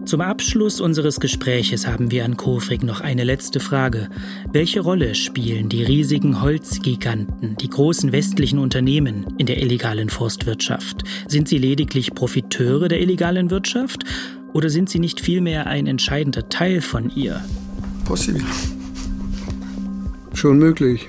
Zum 0.06 0.20
Abschluss 0.20 0.80
unseres 0.80 1.18
Gespräches 1.18 1.88
haben 1.88 2.12
wir 2.12 2.24
an 2.24 2.36
Kofrig 2.36 2.84
noch 2.84 3.00
eine 3.00 3.24
letzte 3.24 3.58
Frage. 3.58 4.08
Welche 4.52 4.78
Rolle 4.78 5.16
spielen 5.16 5.68
die 5.68 5.82
riesigen 5.82 6.42
Holzgiganten, 6.42 7.56
die 7.56 7.68
großen 7.68 8.12
westlichen 8.12 8.60
Unternehmen 8.60 9.26
in 9.36 9.46
der 9.46 9.60
illegalen 9.60 10.08
Forstwirtschaft? 10.08 11.02
Sind 11.26 11.48
sie 11.48 11.58
lediglich 11.58 12.14
Profiteure 12.14 12.86
der 12.86 13.00
illegalen 13.00 13.50
Wirtschaft 13.50 14.04
oder 14.52 14.70
sind 14.70 14.88
sie 14.88 15.00
nicht 15.00 15.20
vielmehr 15.20 15.66
ein 15.66 15.88
entscheidender 15.88 16.48
Teil 16.48 16.82
von 16.82 17.10
ihr? 17.16 17.44
Possibil. 18.04 18.44
Schon 20.34 20.58
möglich. 20.58 21.08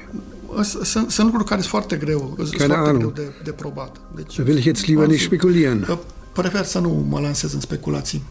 Keine 2.58 2.78
Ahnung. 2.78 3.14
Da 3.14 4.48
will 4.48 4.58
ich 4.58 4.66
jetzt 4.66 4.88
lieber 4.88 5.08
nicht 5.08 5.24
spekulieren. 5.24 5.86
Prefer 6.34 6.64
să 6.64 6.80
nu 6.80 7.06
mă 7.10 7.20
lansez 7.20 7.54
în 7.54 7.60
speculații. 7.60 8.24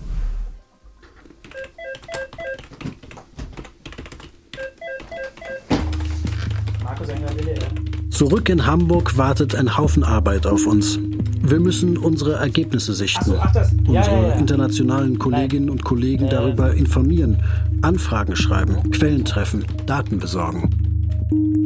Zurück 8.16 8.48
in 8.48 8.64
Hamburg 8.64 9.18
wartet 9.18 9.54
ein 9.54 9.76
Haufen 9.76 10.02
Arbeit 10.02 10.46
auf 10.46 10.66
uns. 10.66 10.98
Wir 11.42 11.60
müssen 11.60 11.98
unsere 11.98 12.32
Ergebnisse 12.36 12.94
sichten, 12.94 13.26
so, 13.26 13.38
ach, 13.38 13.54
unsere 13.86 13.92
ja, 13.92 14.22
ja, 14.22 14.28
ja. 14.28 14.34
internationalen 14.36 15.18
Kolleginnen 15.18 15.68
und 15.68 15.84
Kollegen 15.84 16.30
darüber 16.30 16.72
informieren, 16.72 17.36
Anfragen 17.82 18.34
schreiben, 18.34 18.90
Quellen 18.90 19.26
treffen, 19.26 19.66
Daten 19.84 20.18
besorgen. 20.18 20.70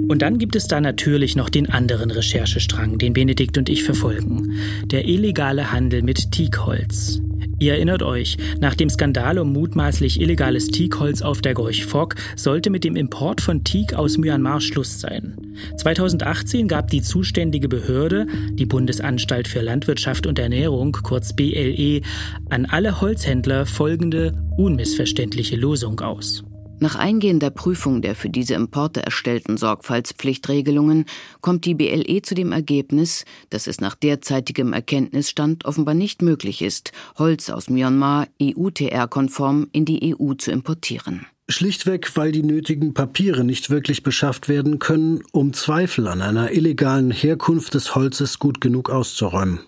Und 0.09 0.23
dann 0.23 0.39
gibt 0.39 0.57
es 0.57 0.67
da 0.67 0.81
natürlich 0.81 1.37
noch 1.37 1.51
den 1.51 1.71
anderen 1.71 2.11
Recherchestrang, 2.11 2.99
den 2.99 3.13
Benedikt 3.13 3.57
und 3.57 3.69
ich 3.69 3.85
verfolgen. 3.85 4.55
Der 4.87 5.07
illegale 5.07 5.71
Handel 5.71 6.03
mit 6.03 6.33
Teakholz. 6.33 7.23
Ihr 7.61 7.75
erinnert 7.75 8.03
euch, 8.03 8.39
nach 8.59 8.75
dem 8.75 8.89
Skandal 8.89 9.39
um 9.39 9.53
mutmaßlich 9.53 10.19
illegales 10.19 10.69
Teakholz 10.69 11.21
auf 11.21 11.43
der 11.43 11.53
Gorch 11.53 11.85
Fock 11.85 12.15
sollte 12.35 12.71
mit 12.71 12.85
dem 12.85 12.97
Import 12.97 13.43
von 13.43 13.65
Teak 13.65 13.93
aus 13.93 14.17
Myanmar 14.17 14.63
Schluss 14.63 14.99
sein. 14.99 15.37
2018 15.77 16.69
gab 16.69 16.89
die 16.89 17.03
zuständige 17.03 17.69
Behörde, 17.69 18.27
die 18.53 18.65
Bundesanstalt 18.65 19.47
für 19.47 19.61
Landwirtschaft 19.61 20.27
und 20.27 20.39
Ernährung, 20.39 20.93
kurz 21.03 21.35
BLE, 21.35 22.01
an 22.49 22.65
alle 22.65 23.03
Holzhändler 23.03 23.67
folgende 23.67 24.33
unmissverständliche 24.57 25.57
Losung 25.57 26.01
aus. 26.01 26.43
Nach 26.83 26.95
eingehender 26.95 27.51
Prüfung 27.51 28.01
der 28.01 28.15
für 28.15 28.31
diese 28.31 28.55
Importe 28.55 29.03
erstellten 29.03 29.59
Sorgfaltspflichtregelungen 29.59 31.05
kommt 31.43 31.67
die 31.67 31.75
BLE 31.75 32.23
zu 32.23 32.35
dem 32.35 32.53
Ergebnis, 32.53 33.27
dass 33.51 33.67
es 33.67 33.83
nach 33.83 33.95
derzeitigem 33.95 34.73
Erkenntnisstand 34.73 35.67
offenbar 35.67 35.95
nicht 35.95 36.23
möglich 36.23 36.63
ist, 36.63 36.93
Holz 37.19 37.51
aus 37.51 37.69
Myanmar 37.69 38.29
EUTR-konform 38.41 39.69
in 39.73 39.85
die 39.85 40.17
EU 40.17 40.33
zu 40.33 40.53
importieren. 40.53 41.27
Schlichtweg, 41.51 42.17
weil 42.17 42.33
die 42.33 42.43
nötigen 42.43 42.95
Papiere 42.95 43.45
nicht 43.45 43.69
wirklich 43.69 44.03
beschafft 44.03 44.49
werden 44.49 44.79
können, 44.79 45.23
um 45.33 45.53
Zweifel 45.53 46.07
an 46.07 46.23
einer 46.23 46.53
illegalen 46.53 47.11
Herkunft 47.11 47.75
des 47.75 47.95
Holzes 47.95 48.39
gut 48.39 48.63
genug 48.63 48.89
auszuräumen. 48.89 49.61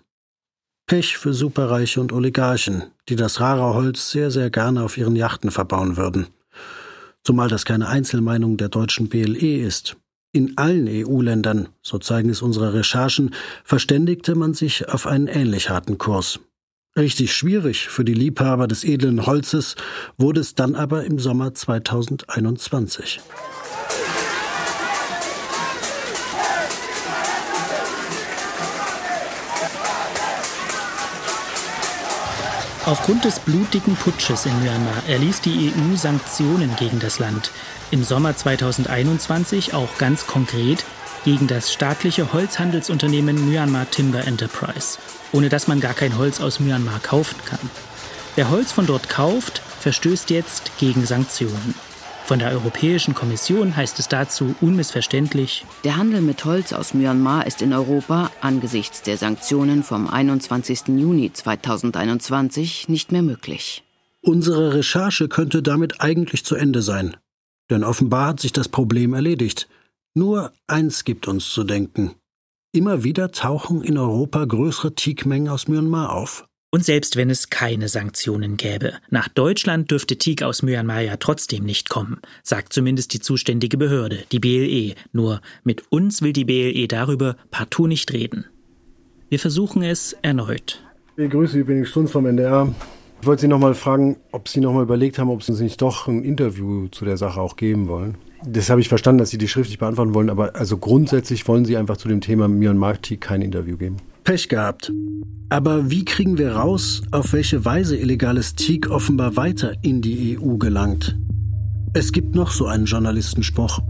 Pech 0.86 1.18
für 1.18 1.34
Superreiche 1.34 2.00
und 2.00 2.12
Oligarchen, 2.12 2.84
die 3.10 3.16
das 3.16 3.40
rare 3.40 3.74
Holz 3.74 4.10
sehr, 4.10 4.30
sehr 4.30 4.48
gerne 4.48 4.82
auf 4.82 4.96
ihren 4.96 5.16
Yachten 5.16 5.50
verbauen 5.50 5.98
würden 5.98 6.28
zumal 7.24 7.48
das 7.48 7.64
keine 7.64 7.88
Einzelmeinung 7.88 8.56
der 8.56 8.68
deutschen 8.68 9.08
BLE 9.08 9.58
ist. 9.58 9.96
In 10.32 10.56
allen 10.56 10.88
EU-Ländern, 10.88 11.68
so 11.82 11.98
zeigen 11.98 12.30
es 12.30 12.40
unsere 12.40 12.72
Recherchen, 12.72 13.34
verständigte 13.64 14.34
man 14.34 14.54
sich 14.54 14.88
auf 14.88 15.06
einen 15.06 15.26
ähnlich 15.26 15.68
harten 15.68 15.98
Kurs. 15.98 16.40
Richtig 16.96 17.34
schwierig 17.34 17.88
für 17.88 18.04
die 18.04 18.14
Liebhaber 18.14 18.66
des 18.66 18.84
edlen 18.84 19.26
Holzes 19.26 19.76
wurde 20.18 20.40
es 20.40 20.54
dann 20.54 20.74
aber 20.74 21.04
im 21.04 21.18
Sommer 21.18 21.54
2021. 21.54 23.20
Aufgrund 32.84 33.24
des 33.24 33.38
blutigen 33.38 33.94
Putsches 33.94 34.44
in 34.44 34.60
Myanmar 34.60 35.04
erließ 35.06 35.40
die 35.42 35.72
EU 35.72 35.96
Sanktionen 35.96 36.74
gegen 36.74 36.98
das 36.98 37.20
Land. 37.20 37.52
Im 37.92 38.02
Sommer 38.02 38.34
2021 38.34 39.72
auch 39.72 39.98
ganz 39.98 40.26
konkret 40.26 40.84
gegen 41.24 41.46
das 41.46 41.72
staatliche 41.72 42.32
Holzhandelsunternehmen 42.32 43.48
Myanmar 43.48 43.88
Timber 43.88 44.26
Enterprise, 44.26 44.98
ohne 45.30 45.48
dass 45.48 45.68
man 45.68 45.80
gar 45.80 45.94
kein 45.94 46.18
Holz 46.18 46.40
aus 46.40 46.58
Myanmar 46.58 46.98
kaufen 46.98 47.36
kann. 47.44 47.70
Wer 48.34 48.50
Holz 48.50 48.72
von 48.72 48.86
dort 48.86 49.08
kauft, 49.08 49.62
verstößt 49.78 50.30
jetzt 50.30 50.72
gegen 50.78 51.06
Sanktionen. 51.06 51.76
Von 52.24 52.38
der 52.38 52.52
Europäischen 52.52 53.14
Kommission 53.14 53.76
heißt 53.76 53.98
es 53.98 54.08
dazu 54.08 54.54
unmissverständlich, 54.60 55.64
der 55.82 55.96
Handel 55.96 56.20
mit 56.20 56.44
Holz 56.44 56.72
aus 56.72 56.94
Myanmar 56.94 57.46
ist 57.46 57.62
in 57.62 57.72
Europa 57.72 58.30
angesichts 58.40 59.02
der 59.02 59.18
Sanktionen 59.18 59.82
vom 59.82 60.08
21. 60.08 60.88
Juni 60.88 61.32
2021 61.32 62.88
nicht 62.88 63.10
mehr 63.10 63.22
möglich. 63.22 63.82
Unsere 64.20 64.74
Recherche 64.74 65.28
könnte 65.28 65.62
damit 65.62 66.00
eigentlich 66.00 66.44
zu 66.44 66.54
Ende 66.54 66.80
sein. 66.80 67.16
Denn 67.70 67.82
offenbar 67.82 68.28
hat 68.28 68.40
sich 68.40 68.52
das 68.52 68.68
Problem 68.68 69.14
erledigt. 69.14 69.68
Nur 70.14 70.52
eins 70.68 71.04
gibt 71.04 71.26
uns 71.26 71.50
zu 71.50 71.64
denken. 71.64 72.14
Immer 72.70 73.02
wieder 73.02 73.32
tauchen 73.32 73.82
in 73.82 73.98
Europa 73.98 74.44
größere 74.44 74.94
Teakmengen 74.94 75.48
aus 75.48 75.66
Myanmar 75.66 76.12
auf. 76.12 76.46
Und 76.74 76.86
selbst 76.86 77.16
wenn 77.16 77.28
es 77.28 77.50
keine 77.50 77.88
Sanktionen 77.88 78.56
gäbe, 78.56 78.94
nach 79.10 79.28
Deutschland 79.28 79.90
dürfte 79.90 80.16
Teak 80.16 80.42
aus 80.42 80.62
Myanmar 80.62 81.02
ja 81.02 81.18
trotzdem 81.18 81.64
nicht 81.64 81.90
kommen, 81.90 82.22
sagt 82.42 82.72
zumindest 82.72 83.12
die 83.12 83.20
zuständige 83.20 83.76
Behörde, 83.76 84.20
die 84.32 84.38
BLE. 84.38 84.94
Nur 85.12 85.42
mit 85.64 85.84
uns 85.90 86.22
will 86.22 86.32
die 86.32 86.46
BLE 86.46 86.88
darüber 86.88 87.36
partout 87.50 87.88
nicht 87.88 88.10
reden. 88.14 88.46
Wir 89.28 89.38
versuchen 89.38 89.82
es 89.82 90.16
erneut. 90.22 90.82
Ich 91.18 91.28
grüße 91.28 91.62
Benedikt 91.62 91.90
Strunz 91.90 92.10
vom 92.10 92.24
NDR. 92.24 92.74
Ich 93.20 93.26
wollte 93.26 93.42
Sie 93.42 93.48
noch 93.48 93.58
mal 93.58 93.74
fragen, 93.74 94.16
ob 94.30 94.48
Sie 94.48 94.60
noch 94.60 94.72
mal 94.72 94.84
überlegt 94.84 95.18
haben, 95.18 95.28
ob 95.28 95.42
Sie 95.42 95.52
uns 95.52 95.60
nicht 95.60 95.82
doch 95.82 96.08
ein 96.08 96.24
Interview 96.24 96.88
zu 96.88 97.04
der 97.04 97.18
Sache 97.18 97.38
auch 97.38 97.56
geben 97.56 97.88
wollen. 97.88 98.16
Das 98.46 98.70
habe 98.70 98.80
ich 98.80 98.88
verstanden, 98.88 99.18
dass 99.18 99.28
Sie 99.28 99.36
die 99.36 99.46
schriftlich 99.46 99.78
beantworten 99.78 100.14
wollen, 100.14 100.30
aber 100.30 100.56
also 100.56 100.78
grundsätzlich 100.78 101.46
wollen 101.46 101.66
Sie 101.66 101.76
einfach 101.76 101.98
zu 101.98 102.08
dem 102.08 102.22
Thema 102.22 102.48
Myanmar 102.48 103.02
Teak 103.02 103.20
kein 103.20 103.42
Interview 103.42 103.76
geben. 103.76 103.98
Pech 104.24 104.48
gehabt. 104.48 104.92
Aber 105.48 105.90
wie 105.90 106.04
kriegen 106.04 106.38
wir 106.38 106.52
raus, 106.52 107.02
auf 107.10 107.32
welche 107.32 107.64
Weise 107.64 107.96
illegales 107.96 108.54
Teak 108.54 108.90
offenbar 108.90 109.36
weiter 109.36 109.74
in 109.82 110.00
die 110.00 110.38
EU 110.38 110.56
gelangt? 110.56 111.16
Es 111.92 112.12
gibt 112.12 112.34
noch 112.34 112.50
so 112.50 112.66
einen 112.66 112.86
Journalistenspruch. 112.86 113.80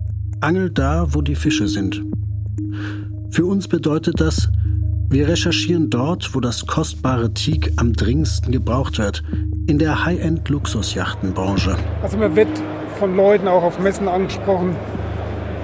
Angel 0.41 0.71
da, 0.71 1.15
wo 1.15 1.23
die 1.23 1.37
Fische 1.37 1.69
sind. 1.69 2.03
Für 3.31 3.47
uns 3.47 3.69
bedeutet 3.69 4.21
das, 4.21 4.51
wir 5.09 5.29
recherchieren 5.29 5.91
dort, 5.91 6.35
wo 6.35 6.41
das 6.41 6.67
kostbare 6.67 7.33
Teak 7.33 7.73
am 7.77 7.93
dringendsten 7.93 8.51
gebraucht 8.51 8.99
wird, 8.99 9.23
in 9.67 9.79
der 9.79 10.05
High-End-Luxusjachtenbranche. 10.05 11.77
Also 12.03 12.17
man 12.17 12.35
wird 12.35 12.49
von 12.99 13.15
Leuten 13.15 13.47
auch 13.47 13.63
auf 13.63 13.79
Messen 13.79 14.09
angesprochen, 14.09 14.75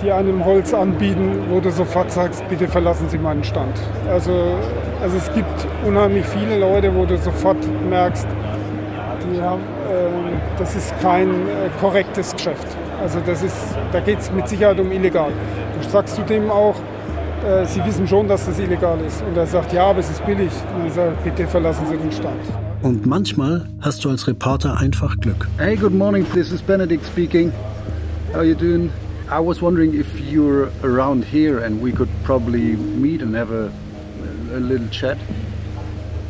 die 0.02 0.12
einem 0.12 0.44
Holz 0.44 0.72
anbieten, 0.72 1.46
wo 1.50 1.60
du 1.60 1.70
sofort 1.70 2.10
sagst, 2.12 2.46
bitte 2.48 2.68
verlassen 2.68 3.08
Sie 3.08 3.18
meinen 3.18 3.44
Stand. 3.44 3.78
Also, 4.08 4.32
also 5.02 5.16
es 5.16 5.32
gibt 5.34 5.66
unheimlich 5.86 6.24
viele 6.26 6.58
Leute, 6.58 6.94
wo 6.94 7.04
du 7.04 7.16
sofort 7.18 7.58
merkst, 7.88 8.26
die 9.32 9.40
haben, 9.40 9.60
äh, 9.60 10.58
das 10.58 10.74
ist 10.76 10.98
kein 11.00 11.28
äh, 11.30 11.68
korrektes 11.80 12.32
Geschäft. 12.32 12.66
Also 13.02 13.20
das 13.24 13.42
ist, 13.42 13.56
da 13.92 14.00
geht 14.00 14.18
es 14.20 14.32
mit 14.32 14.48
Sicherheit 14.48 14.78
um 14.80 14.90
illegal. 14.90 15.30
Du 15.80 15.88
sagst 15.88 16.16
zu 16.16 16.22
dem 16.22 16.50
auch, 16.50 16.74
äh, 17.46 17.64
Sie 17.66 17.84
wissen 17.84 18.06
schon, 18.08 18.26
dass 18.26 18.46
das 18.46 18.58
illegal 18.58 18.98
ist. 19.06 19.22
Und 19.22 19.36
er 19.36 19.46
sagt, 19.46 19.72
ja, 19.72 19.84
aber 19.84 20.00
es 20.00 20.10
ist 20.10 20.24
billig. 20.26 20.50
Und 20.76 20.86
er 20.86 20.90
sagt, 20.90 21.24
bitte 21.24 21.46
verlassen 21.46 21.86
Sie 21.90 21.96
den 21.96 22.10
Stand. 22.12 22.40
Und 22.82 23.06
manchmal 23.06 23.66
hast 23.80 24.04
du 24.04 24.10
als 24.10 24.26
Reporter 24.26 24.78
einfach 24.78 25.16
Glück. 25.18 25.48
Hey, 25.58 25.76
good 25.76 25.94
morning. 25.94 26.24
This 26.32 26.52
is 26.52 26.62
Benedict 26.62 27.04
speaking. 27.04 27.52
How 28.32 28.40
are 28.40 28.44
you 28.44 28.54
doing? 28.54 28.90
I 29.30 29.40
was 29.40 29.60
wondering 29.60 29.92
if 29.92 30.06
you're 30.20 30.70
around 30.82 31.22
here 31.22 31.58
and 31.58 31.82
we 31.82 31.92
could 31.92 32.08
probably 32.24 32.76
meet 32.76 33.20
and 33.20 33.36
have 33.36 33.52
a, 33.52 33.70
a 34.54 34.58
little 34.58 34.88
chat. 34.88 35.18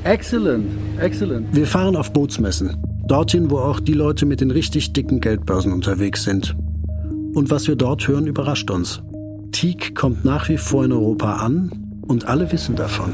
Excellent, 0.03 0.67
excellent. 1.01 1.55
Wir 1.55 1.67
fahren 1.69 1.95
auf 1.95 2.13
Bootsmessen. 2.13 2.77
Dorthin, 3.07 3.53
wo 3.53 3.59
auch 3.59 3.79
die 3.79 3.93
Leute 3.93 4.27
mit 4.27 4.41
den 4.41 4.51
richtig 4.51 4.95
dicken 4.95 5.21
Geldbörsen 5.21 5.73
unterwegs 5.73 6.25
sind. 6.25 6.57
Und 7.35 7.53
was 7.53 7.69
wir 7.69 7.77
dort 7.77 8.09
hören, 8.09 8.27
überrascht 8.27 8.69
uns. 8.69 9.01
Teak 9.53 9.95
kommt 9.95 10.25
nach 10.25 10.49
wie 10.49 10.59
vor 10.59 10.85
in 10.85 10.91
Europa 10.91 11.35
an 11.37 11.71
und 12.03 12.27
alle 12.27 12.51
wissen 12.51 12.75
davon. 12.75 13.13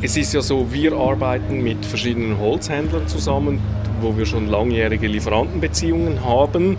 Es 0.00 0.16
ist 0.16 0.32
ja 0.32 0.40
so, 0.40 0.72
wir 0.72 0.94
arbeiten 0.94 1.62
mit 1.62 1.84
verschiedenen 1.84 2.38
Holzhändlern 2.38 3.06
zusammen, 3.06 3.60
wo 4.00 4.16
wir 4.16 4.24
schon 4.24 4.48
langjährige 4.48 5.08
Lieferantenbeziehungen 5.08 6.24
haben 6.24 6.78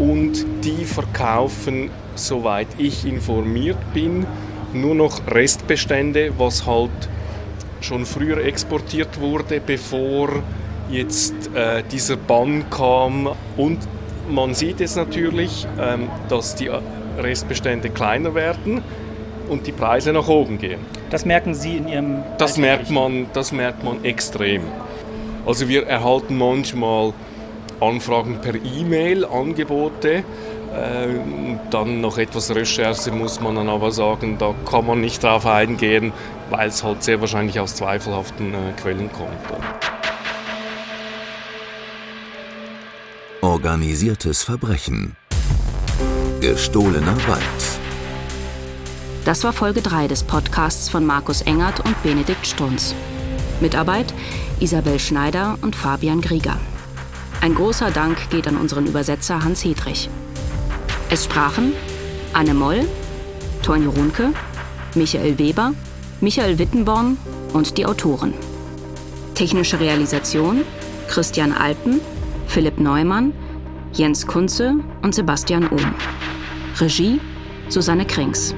und 0.00 0.46
die 0.64 0.84
verkaufen, 0.84 1.90
soweit 2.14 2.68
ich 2.78 3.04
informiert 3.04 3.78
bin, 3.94 4.26
nur 4.72 4.94
noch 4.94 5.20
Restbestände, 5.28 6.32
was 6.38 6.66
halt 6.66 6.90
schon 7.82 8.06
früher 8.06 8.38
exportiert 8.38 9.20
wurde, 9.20 9.60
bevor 9.64 10.42
jetzt 10.90 11.34
äh, 11.54 11.82
dieser 11.90 12.16
Bann 12.16 12.64
kam. 12.70 13.28
Und 13.56 13.78
man 14.28 14.54
sieht 14.54 14.80
es 14.80 14.96
natürlich, 14.96 15.66
ähm, 15.78 16.08
dass 16.28 16.54
die 16.54 16.70
Restbestände 17.18 17.90
kleiner 17.90 18.34
werden 18.34 18.82
und 19.48 19.66
die 19.66 19.72
Preise 19.72 20.12
nach 20.12 20.28
oben 20.28 20.58
gehen. 20.58 20.80
Das 21.10 21.24
merken 21.26 21.54
Sie 21.54 21.76
in 21.76 21.88
Ihrem. 21.88 22.22
Das 22.38 22.56
merkt 22.56 22.90
man, 22.90 23.26
das 23.34 23.52
merkt 23.52 23.84
man 23.84 24.02
extrem. 24.04 24.62
Also 25.46 25.68
wir 25.68 25.86
erhalten 25.86 26.38
manchmal 26.38 27.12
Anfragen 27.80 28.40
per 28.40 28.54
E-Mail, 28.54 29.24
Angebote. 29.24 30.24
Äh, 30.74 31.08
dann 31.70 32.00
noch 32.00 32.18
etwas 32.18 32.54
Recherche 32.54 33.10
muss 33.10 33.40
man 33.40 33.56
dann 33.56 33.68
aber 33.68 33.90
sagen, 33.90 34.38
da 34.38 34.54
kann 34.70 34.86
man 34.86 35.00
nicht 35.00 35.22
drauf 35.22 35.44
eingehen, 35.46 36.12
weil 36.50 36.68
es 36.68 36.84
halt 36.84 37.02
sehr 37.02 37.20
wahrscheinlich 37.20 37.58
aus 37.58 37.74
zweifelhaften 37.74 38.54
äh, 38.54 38.72
Quellen 38.80 39.10
kommt. 39.12 39.30
Organisiertes 43.40 44.42
Verbrechen. 44.42 45.16
Gestohlener 46.40 47.16
Wald. 47.26 47.80
Das 49.24 49.44
war 49.44 49.52
Folge 49.52 49.82
3 49.82 50.08
des 50.08 50.22
Podcasts 50.22 50.88
von 50.88 51.04
Markus 51.04 51.42
Engert 51.42 51.80
und 51.80 52.00
Benedikt 52.02 52.46
Strunz. 52.46 52.94
Mitarbeit 53.60 54.14
Isabel 54.60 54.98
Schneider 54.98 55.58
und 55.62 55.74
Fabian 55.74 56.20
Grieger. 56.20 56.58
Ein 57.42 57.54
großer 57.54 57.90
Dank 57.90 58.28
geht 58.28 58.46
an 58.46 58.58
unseren 58.58 58.86
Übersetzer 58.86 59.42
Hans 59.42 59.64
Hedrich. 59.64 60.10
Es 61.08 61.24
sprachen 61.24 61.72
Anne 62.34 62.52
Moll, 62.52 62.86
Tonje 63.62 63.88
Runke, 63.88 64.34
Michael 64.94 65.38
Weber, 65.38 65.72
Michael 66.20 66.58
Wittenborn 66.58 67.16
und 67.54 67.78
die 67.78 67.86
Autoren. 67.86 68.34
Technische 69.34 69.80
Realisation 69.80 70.64
Christian 71.08 71.52
Alpen, 71.52 72.02
Philipp 72.46 72.78
Neumann, 72.78 73.32
Jens 73.94 74.26
Kunze 74.26 74.76
und 75.00 75.14
Sebastian 75.14 75.66
Ohm. 75.70 75.94
Regie 76.78 77.20
Susanne 77.70 78.04
Krings. 78.04 78.54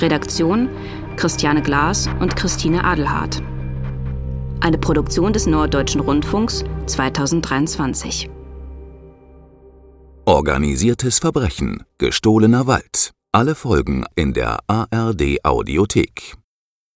Redaktion 0.00 0.68
Christiane 1.16 1.60
Glas 1.60 2.08
und 2.20 2.36
Christine 2.36 2.84
Adelhardt. 2.84 3.42
Eine 4.60 4.78
Produktion 4.78 5.32
des 5.32 5.46
Norddeutschen 5.46 6.00
Rundfunks 6.00 6.64
2023. 6.86 8.30
Organisiertes 10.24 11.18
Verbrechen. 11.18 11.84
Gestohlener 11.98 12.66
Wald. 12.66 13.12
Alle 13.32 13.54
Folgen 13.54 14.04
in 14.14 14.32
der 14.32 14.60
ARD 14.66 15.44
Audiothek. 15.44 16.36